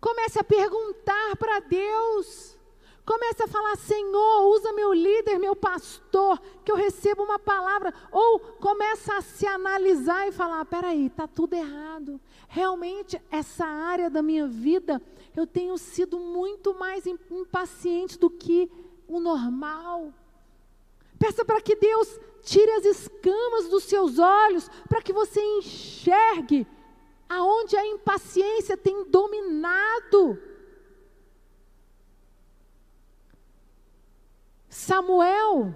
Comece 0.00 0.38
a 0.38 0.44
perguntar 0.44 1.36
para 1.36 1.60
Deus. 1.60 2.56
Comece 3.04 3.42
a 3.42 3.48
falar, 3.48 3.76
Senhor, 3.76 4.48
usa 4.54 4.72
meu 4.72 4.92
líder, 4.92 5.38
meu 5.38 5.56
pastor, 5.56 6.40
que 6.64 6.70
eu 6.70 6.76
receba 6.76 7.22
uma 7.22 7.38
palavra. 7.38 7.92
Ou 8.12 8.38
começa 8.38 9.14
a 9.16 9.20
se 9.22 9.46
analisar 9.46 10.28
e 10.28 10.32
falar: 10.32 10.64
peraí, 10.64 11.06
está 11.06 11.26
tudo 11.26 11.54
errado. 11.54 12.20
Realmente, 12.48 13.20
essa 13.30 13.66
área 13.66 14.10
da 14.10 14.22
minha 14.22 14.46
vida, 14.46 15.00
eu 15.36 15.46
tenho 15.46 15.76
sido 15.78 16.18
muito 16.18 16.74
mais 16.74 17.04
impaciente 17.06 18.18
do 18.18 18.30
que 18.30 18.70
o 19.08 19.18
normal. 19.18 20.12
Peça 21.18 21.44
para 21.44 21.60
que 21.60 21.76
Deus 21.76 22.18
tire 22.42 22.70
as 22.72 22.84
escamas 22.84 23.68
dos 23.68 23.84
seus 23.84 24.18
olhos, 24.18 24.70
para 24.88 25.02
que 25.02 25.12
você 25.12 25.40
enxergue 25.58 26.66
aonde 27.28 27.76
a 27.76 27.86
impaciência 27.86 28.76
tem 28.76 29.04
dominado. 29.04 30.49
Samuel 34.80 35.74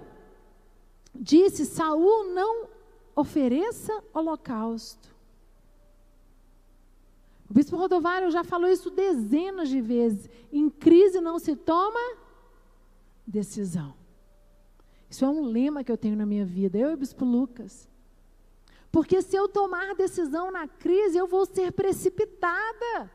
disse: 1.13 1.63
Saul 1.65 2.33
não 2.33 2.67
ofereça 3.15 4.03
holocausto. 4.11 5.13
O 7.49 7.53
bispo 7.53 7.77
Rodovário 7.77 8.31
já 8.31 8.43
falou 8.43 8.67
isso 8.67 8.89
dezenas 8.89 9.69
de 9.69 9.79
vezes. 9.79 10.27
Em 10.51 10.69
crise 10.69 11.21
não 11.21 11.37
se 11.37 11.55
toma 11.55 11.99
decisão. 13.25 13.93
Isso 15.07 15.23
é 15.23 15.29
um 15.29 15.45
lema 15.45 15.83
que 15.83 15.91
eu 15.91 15.97
tenho 15.97 16.15
na 16.15 16.25
minha 16.25 16.43
vida, 16.43 16.77
eu 16.77 16.89
e 16.89 16.95
o 16.95 16.97
bispo 16.97 17.23
Lucas. 17.23 17.87
Porque 18.91 19.21
se 19.21 19.35
eu 19.35 19.47
tomar 19.47 19.93
decisão 19.93 20.49
na 20.49 20.67
crise, 20.67 21.15
eu 21.15 21.27
vou 21.27 21.45
ser 21.45 21.71
precipitada. 21.71 23.11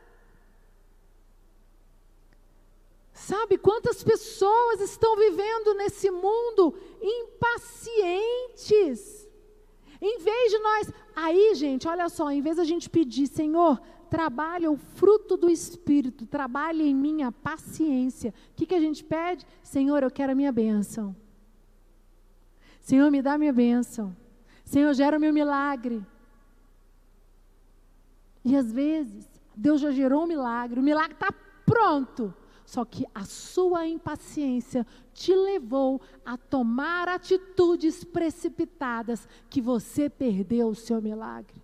Sabe 3.21 3.55
quantas 3.55 4.03
pessoas 4.03 4.81
estão 4.81 5.15
vivendo 5.15 5.75
nesse 5.75 6.09
mundo 6.09 6.73
impacientes? 6.99 8.49
Em 10.01 10.17
vez 10.17 10.51
de 10.51 10.57
nós, 10.57 10.91
aí, 11.15 11.53
gente, 11.53 11.87
olha 11.87 12.09
só, 12.09 12.31
em 12.31 12.41
vez 12.41 12.55
de 12.55 12.63
a 12.63 12.65
gente 12.65 12.89
pedir, 12.89 13.27
Senhor, 13.27 13.79
trabalha 14.09 14.71
o 14.71 14.75
fruto 14.75 15.37
do 15.37 15.51
Espírito, 15.51 16.25
trabalha 16.25 16.81
em 16.81 16.95
mim 16.95 17.21
a 17.21 17.31
paciência. 17.31 18.33
O 18.53 18.55
que, 18.55 18.65
que 18.65 18.73
a 18.73 18.79
gente 18.79 19.03
pede? 19.03 19.45
Senhor, 19.61 20.01
eu 20.01 20.09
quero 20.09 20.31
a 20.31 20.35
minha 20.35 20.51
bênção. 20.51 21.15
Senhor, 22.79 23.11
me 23.11 23.21
dá 23.21 23.33
a 23.33 23.37
minha 23.37 23.53
bênção. 23.53 24.17
Senhor, 24.65 24.91
gera 24.95 25.17
o 25.17 25.21
meu 25.21 25.31
milagre. 25.31 26.03
E 28.43 28.55
às 28.55 28.71
vezes, 28.71 29.29
Deus 29.55 29.79
já 29.79 29.91
gerou 29.91 30.23
um 30.23 30.27
milagre, 30.27 30.79
o 30.79 30.83
milagre 30.83 31.13
está 31.13 31.31
pronto. 31.67 32.33
Só 32.71 32.85
que 32.85 33.05
a 33.13 33.25
sua 33.25 33.85
impaciência 33.85 34.87
te 35.13 35.35
levou 35.35 36.01
a 36.23 36.37
tomar 36.37 37.09
atitudes 37.09 38.01
precipitadas 38.01 39.27
que 39.49 39.59
você 39.61 40.09
perdeu 40.09 40.69
o 40.69 40.75
seu 40.75 41.01
milagre. 41.01 41.61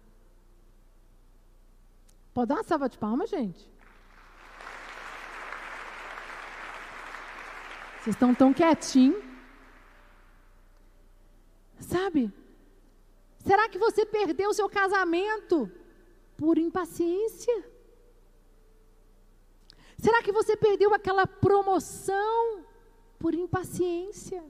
Pode 2.33 2.49
dar 2.49 2.55
uma 2.55 2.63
salva 2.63 2.89
de 2.89 2.97
palmas, 2.97 3.29
gente? 3.29 3.71
Vocês 8.01 8.13
estão 8.13 8.35
tão 8.35 8.53
quietinhos. 8.53 9.23
Sabe? 11.79 12.33
Será 13.45 13.69
que 13.69 13.79
você 13.79 14.05
perdeu 14.05 14.49
o 14.49 14.53
seu 14.53 14.67
casamento 14.67 15.71
por 16.35 16.57
impaciência? 16.57 17.76
Será 19.97 20.21
que 20.21 20.31
você 20.31 20.55
perdeu 20.55 20.93
aquela 20.93 21.25
promoção 21.25 22.63
por 23.17 23.33
impaciência? 23.33 24.43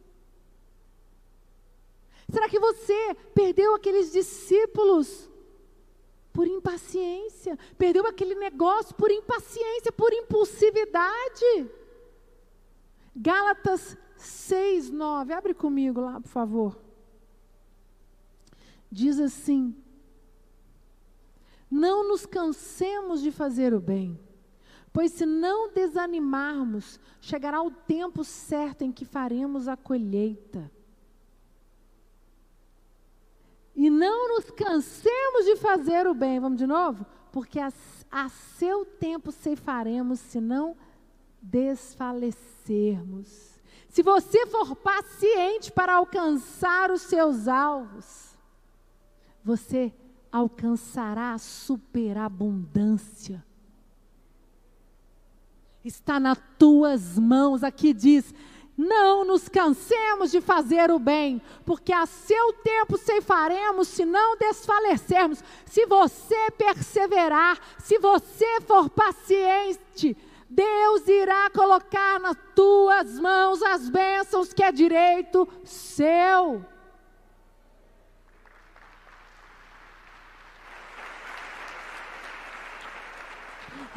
Será 2.29 2.49
que 2.49 2.59
você 2.59 3.15
perdeu 3.33 3.73
aqueles 3.73 4.11
discípulos 4.11 5.29
por 6.33 6.45
impaciência? 6.45 7.57
Perdeu 7.77 8.05
aquele 8.05 8.35
negócio 8.35 8.93
por 8.95 9.09
impaciência, 9.09 9.91
por 9.91 10.11
impulsividade? 10.11 11.71
Gálatas 13.15 13.97
6, 14.17 14.89
9. 14.89 15.33
Abre 15.33 15.53
comigo 15.53 16.01
lá, 16.01 16.19
por 16.19 16.27
favor. 16.27 16.77
Diz 18.91 19.17
assim: 19.17 19.73
Não 21.71 22.05
nos 22.05 22.25
cansemos 22.25 23.21
de 23.21 23.31
fazer 23.31 23.73
o 23.73 23.79
bem 23.79 24.26
Pois 24.97 25.11
se 25.11 25.27
não 25.27 25.71
desanimarmos, 25.71 26.99
chegará 27.21 27.61
o 27.61 27.69
tempo 27.69 28.23
certo 28.23 28.81
em 28.81 28.91
que 28.91 29.05
faremos 29.05 29.67
a 29.67 29.77
colheita. 29.77 30.71
E 33.75 33.91
não 33.91 34.29
nos 34.29 34.49
cansemos 34.49 35.45
de 35.45 35.55
fazer 35.57 36.07
o 36.07 36.15
bem. 36.15 36.39
Vamos 36.39 36.57
de 36.57 36.65
novo? 36.65 37.05
Porque 37.31 37.59
a, 37.59 37.71
a 38.09 38.27
seu 38.27 38.83
tempo 38.85 39.31
ceifaremos, 39.31 40.19
se 40.19 40.41
não 40.41 40.75
desfalecermos. 41.39 43.59
Se 43.89 44.01
você 44.01 44.47
for 44.47 44.75
paciente 44.75 45.71
para 45.71 45.93
alcançar 45.93 46.89
os 46.89 47.03
seus 47.03 47.47
alvos, 47.47 48.35
você 49.43 49.93
alcançará 50.31 51.33
a 51.33 51.37
superabundância 51.37 53.45
está 55.87 56.19
nas 56.19 56.37
tuas 56.57 57.17
mãos. 57.17 57.63
Aqui 57.63 57.93
diz: 57.93 58.33
não 58.77 59.25
nos 59.25 59.49
cansemos 59.49 60.29
de 60.29 60.39
fazer 60.39 60.91
o 60.91 60.99
bem, 60.99 61.41
porque 61.65 61.91
a 61.91 62.05
seu 62.05 62.53
tempo 62.53 62.97
ceifaremos 62.97 63.87
se 63.87 64.05
não 64.05 64.37
desfalecermos. 64.37 65.43
Se 65.65 65.85
você 65.87 66.51
perseverar, 66.51 67.59
se 67.79 67.97
você 67.97 68.61
for 68.61 68.87
paciente, 68.87 70.15
Deus 70.47 71.07
irá 71.07 71.49
colocar 71.49 72.19
nas 72.19 72.37
tuas 72.55 73.19
mãos 73.19 73.61
as 73.63 73.89
bênçãos 73.89 74.53
que 74.53 74.63
é 74.63 74.71
direito 74.71 75.47
seu. 75.63 76.63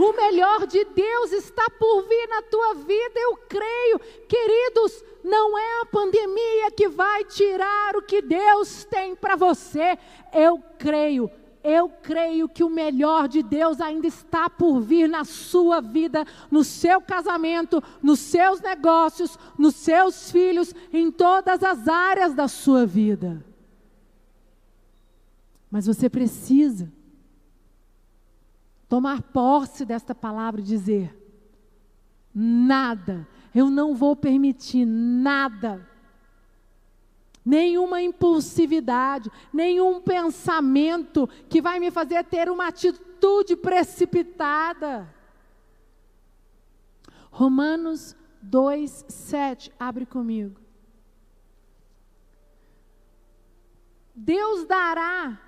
O 0.01 0.15
melhor 0.15 0.67
de 0.67 0.83
Deus 0.83 1.31
está 1.31 1.69
por 1.79 2.09
vir 2.09 2.27
na 2.27 2.41
tua 2.41 2.73
vida, 2.73 3.21
eu 3.21 3.37
creio. 3.47 3.99
Queridos, 4.27 5.05
não 5.23 5.59
é 5.59 5.83
a 5.83 5.87
pandemia 5.87 6.71
que 6.75 6.89
vai 6.89 7.23
tirar 7.25 7.95
o 7.95 8.01
que 8.01 8.23
Deus 8.23 8.83
tem 8.85 9.15
para 9.15 9.37
você. 9.37 9.99
Eu 10.33 10.59
creio. 10.79 11.31
Eu 11.63 11.91
creio 11.91 12.49
que 12.49 12.65
o 12.65 12.71
melhor 12.71 13.29
de 13.29 13.43
Deus 13.43 13.79
ainda 13.79 14.07
está 14.07 14.49
por 14.49 14.81
vir 14.81 15.07
na 15.07 15.27
sua 15.27 15.83
vida, 15.83 16.27
no 16.51 16.65
seu 16.65 17.03
casamento, 17.03 17.83
nos 18.03 18.21
seus 18.21 18.59
negócios, 18.59 19.39
nos 19.59 19.77
seus 19.77 20.33
filhos, 20.33 20.75
em 20.91 21.11
todas 21.11 21.63
as 21.63 21.87
áreas 21.87 22.33
da 22.33 22.49
sua 22.49 22.87
vida. 22.87 23.45
Mas 25.71 25.87
você 25.87 26.09
precisa 26.09 26.91
tomar 28.91 29.23
posse 29.23 29.85
desta 29.85 30.15
palavra 30.17 30.61
e 30.61 30.65
dizer: 30.65 31.17
nada, 32.35 33.27
eu 33.55 33.71
não 33.71 33.95
vou 33.95 34.17
permitir 34.17 34.85
nada, 34.85 35.89
nenhuma 37.47 38.03
impulsividade, 38.03 39.31
nenhum 39.53 40.01
pensamento 40.01 41.29
que 41.49 41.63
vai 41.63 41.79
me 41.79 41.93
fazer 41.93 42.25
ter 42.25 42.51
uma 42.51 42.67
atitude 42.67 43.55
precipitada. 43.57 45.15
Romanos 47.31 48.17
2, 48.43 49.05
7, 49.09 49.73
abre 49.79 50.05
comigo. 50.05 50.61
Deus 54.13 54.67
dará 54.67 55.41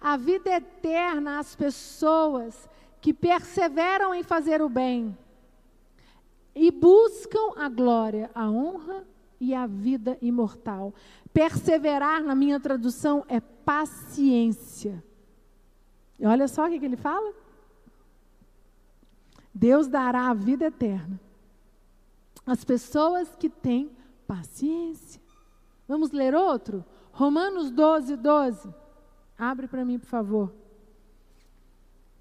a 0.00 0.16
vida 0.16 0.50
eterna 0.50 1.38
às 1.38 1.54
pessoas 1.54 2.68
que 3.00 3.12
perseveram 3.12 4.14
em 4.14 4.22
fazer 4.22 4.60
o 4.60 4.68
bem 4.68 5.16
e 6.54 6.70
buscam 6.70 7.52
a 7.56 7.68
glória, 7.68 8.30
a 8.34 8.50
honra 8.50 9.06
e 9.40 9.54
a 9.54 9.66
vida 9.66 10.18
imortal. 10.20 10.92
Perseverar, 11.32 12.22
na 12.22 12.34
minha 12.34 12.58
tradução, 12.58 13.24
é 13.28 13.40
paciência. 13.40 15.02
E 16.18 16.26
olha 16.26 16.48
só 16.48 16.66
o 16.66 16.70
que, 16.70 16.84
ele 16.84 16.96
fala. 16.96 17.32
Deus 19.54 19.86
dará 19.86 20.28
a 20.28 20.34
vida 20.34 20.66
eterna 20.66 21.20
às 22.44 22.64
pessoas 22.64 23.34
que 23.36 23.48
têm 23.48 23.90
paciência. 24.26 25.20
Vamos 25.86 26.10
ler 26.10 26.34
outro? 26.34 26.84
Romanos 27.12 27.70
12, 27.70 28.16
12. 28.16 28.74
Abre 29.38 29.68
para 29.68 29.84
mim, 29.84 29.98
por 29.98 30.06
favor 30.06 30.52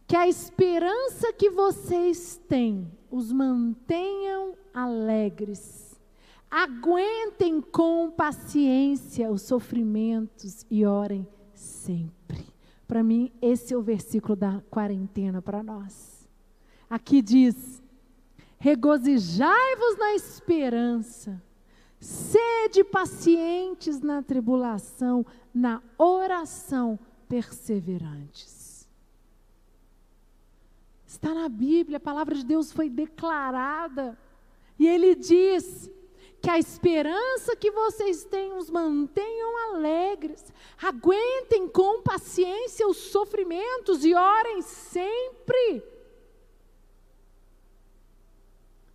que 0.08 0.16
a 0.16 0.28
esperança 0.28 1.34
que 1.34 1.50
vocês 1.50 2.40
têm 2.48 2.90
os 3.12 3.32
mantenham 3.32 4.56
alegres. 4.74 6.00
Aguentem 6.50 7.60
com 7.60 8.10
paciência 8.10 9.30
os 9.30 9.42
sofrimentos 9.42 10.66
e 10.72 10.86
orem 10.86 11.28
sempre. 11.54 12.46
Para 12.88 13.04
mim, 13.04 13.34
esse 13.42 13.74
é 13.74 13.78
o 13.78 13.82
versículo 13.82 14.34
da 14.34 14.62
quarentena 14.70 15.42
para 15.42 15.62
nós. 15.62 16.26
Aqui 16.90 17.22
diz: 17.22 17.84
regozijai-vos 18.58 19.98
na 19.98 20.14
esperança, 20.16 21.44
sede 22.00 22.82
pacientes 22.86 24.00
na 24.00 24.24
tribulação, 24.24 25.26
na 25.54 25.84
oração 25.98 26.98
perseverantes. 27.28 28.57
Está 31.18 31.34
na 31.34 31.50
Bíblia, 31.50 31.98
a 31.98 32.00
palavra 32.00 32.36
de 32.36 32.46
Deus 32.46 32.72
foi 32.72 32.92
declarada. 32.92 34.16
E 34.78 34.88
ele 34.88 35.16
diz 35.16 35.90
que 36.40 36.48
a 36.48 36.60
esperança 36.60 37.56
que 37.56 37.72
vocês 37.72 38.24
têm 38.24 38.54
os 38.54 38.70
mantenham 38.70 39.74
alegres, 39.74 40.54
aguentem 40.80 41.68
com 41.70 42.04
paciência 42.04 42.88
os 42.88 42.98
sofrimentos 42.98 44.06
e 44.06 44.14
orem 44.14 44.62
sempre. 44.62 45.82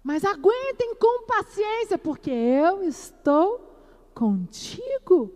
Mas 0.00 0.24
aguentem 0.24 0.94
com 0.94 1.26
paciência, 1.26 1.98
porque 1.98 2.30
eu 2.30 2.85
estou 2.85 3.68
contigo. 4.14 5.28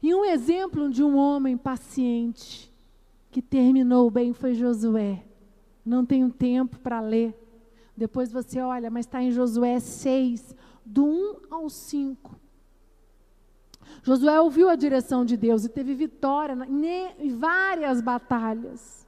E 0.00 0.14
um 0.14 0.24
exemplo 0.24 0.88
de 0.88 1.02
um 1.02 1.16
homem 1.16 1.56
paciente 1.56 2.72
que 3.32 3.42
terminou 3.42 4.08
bem 4.12 4.32
foi 4.32 4.54
Josué. 4.54 5.24
Não 5.84 6.04
tenho 6.06 6.30
tempo 6.30 6.78
para 6.78 7.00
ler. 7.00 7.34
Depois 7.96 8.32
você 8.32 8.60
olha, 8.60 8.90
mas 8.90 9.06
está 9.06 9.22
em 9.22 9.30
Josué 9.30 9.78
6, 9.78 10.54
do 10.84 11.04
1 11.04 11.36
ao 11.50 11.68
5. 11.68 12.40
Josué 14.02 14.40
ouviu 14.40 14.68
a 14.68 14.74
direção 14.74 15.24
de 15.24 15.36
Deus 15.36 15.64
e 15.64 15.68
teve 15.68 15.94
vitória 15.94 16.56
em 16.66 17.36
várias 17.36 18.00
batalhas. 18.00 19.06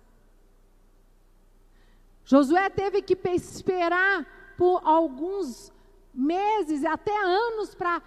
Josué 2.25 2.71
teve 2.71 3.03
que 3.03 3.19
esperar 3.31 4.27
por 4.57 4.81
alguns 4.85 5.73
meses, 6.13 6.85
até 6.85 7.17
anos, 7.25 7.75
para 7.75 8.03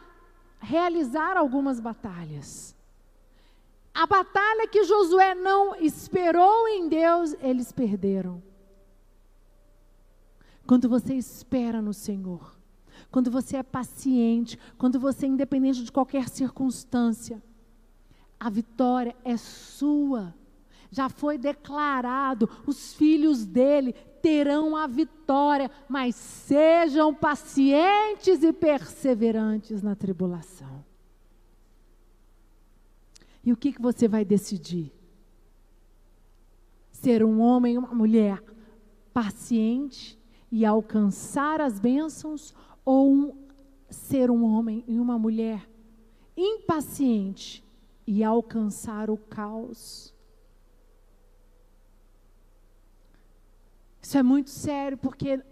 realizar 0.59 1.37
algumas 1.37 1.79
batalhas. 1.79 2.75
A 3.93 4.05
batalha 4.05 4.67
que 4.67 4.83
Josué 4.83 5.35
não 5.35 5.75
esperou 5.75 6.67
em 6.67 6.87
Deus, 6.87 7.35
eles 7.41 7.71
perderam. 7.71 8.41
Quando 10.67 10.89
você 10.89 11.13
espera 11.13 11.81
no 11.81 11.93
Senhor, 11.93 12.53
quando 13.09 13.31
você 13.31 13.55
é 13.55 13.63
paciente, 13.63 14.59
quando 14.77 14.99
você 14.99 15.25
é 15.25 15.29
independente 15.29 15.81
de 15.81 15.91
qualquer 15.91 16.27
circunstância, 16.27 17.41
a 18.37 18.49
vitória 18.49 19.15
é 19.23 19.37
sua. 19.37 20.35
Já 20.91 21.07
foi 21.07 21.37
declarado, 21.37 22.49
os 22.65 22.93
filhos 22.93 23.45
dele 23.45 23.93
terão 24.21 24.75
a 24.75 24.87
vitória, 24.87 25.71
mas 25.87 26.15
sejam 26.15 27.13
pacientes 27.13 28.43
e 28.43 28.51
perseverantes 28.51 29.81
na 29.81 29.95
tribulação. 29.95 30.83
E 33.41 33.53
o 33.53 33.57
que, 33.57 33.71
que 33.71 33.81
você 33.81 34.05
vai 34.05 34.25
decidir? 34.25 34.91
Ser 36.91 37.23
um 37.23 37.39
homem, 37.39 37.77
uma 37.77 37.93
mulher 37.93 38.43
paciente 39.13 40.16
e 40.51 40.65
alcançar 40.65 41.59
as 41.61 41.79
bênçãos, 41.79 42.53
ou 42.85 43.11
um, 43.11 43.33
ser 43.89 44.31
um 44.31 44.43
homem 44.43 44.83
e 44.87 44.99
uma 44.99 45.19
mulher 45.19 45.67
impaciente 46.35 47.63
e 48.05 48.23
alcançar 48.23 49.09
o 49.09 49.17
caos? 49.17 50.13
Isso 54.01 54.17
é 54.17 54.23
muito 54.23 54.49
sério, 54.49 54.97
porque 54.97 55.43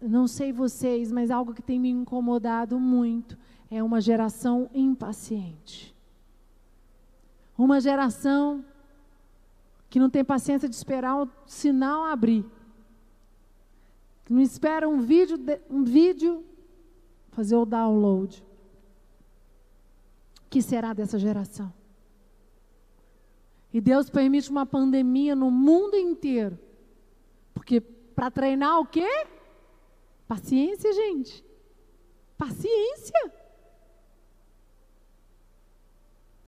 não 0.00 0.26
sei 0.26 0.52
vocês, 0.52 1.12
mas 1.12 1.30
algo 1.30 1.54
que 1.54 1.62
tem 1.62 1.78
me 1.78 1.88
incomodado 1.88 2.80
muito 2.80 3.38
é 3.70 3.82
uma 3.82 4.00
geração 4.00 4.68
impaciente. 4.74 5.94
Uma 7.56 7.80
geração 7.80 8.64
que 9.88 10.00
não 10.00 10.10
tem 10.10 10.24
paciência 10.24 10.68
de 10.68 10.74
esperar 10.74 11.22
o 11.22 11.28
sinal 11.46 12.04
abrir. 12.04 12.44
Não 14.28 14.40
espera 14.40 14.88
um 14.88 15.00
vídeo, 15.00 15.38
um 15.68 15.84
vídeo 15.84 16.44
fazer 17.30 17.56
o 17.56 17.64
download. 17.64 18.42
O 20.46 20.50
que 20.50 20.62
será 20.62 20.92
dessa 20.92 21.18
geração? 21.18 21.72
E 23.72 23.80
Deus 23.80 24.10
permite 24.10 24.50
uma 24.50 24.66
pandemia 24.66 25.34
no 25.34 25.50
mundo 25.50 25.96
inteiro 25.96 26.58
porque 27.62 27.80
para 27.80 28.30
treinar 28.30 28.80
o 28.80 28.86
quê? 28.86 29.06
Paciência, 30.26 30.92
gente. 30.92 31.44
Paciência. 32.36 33.32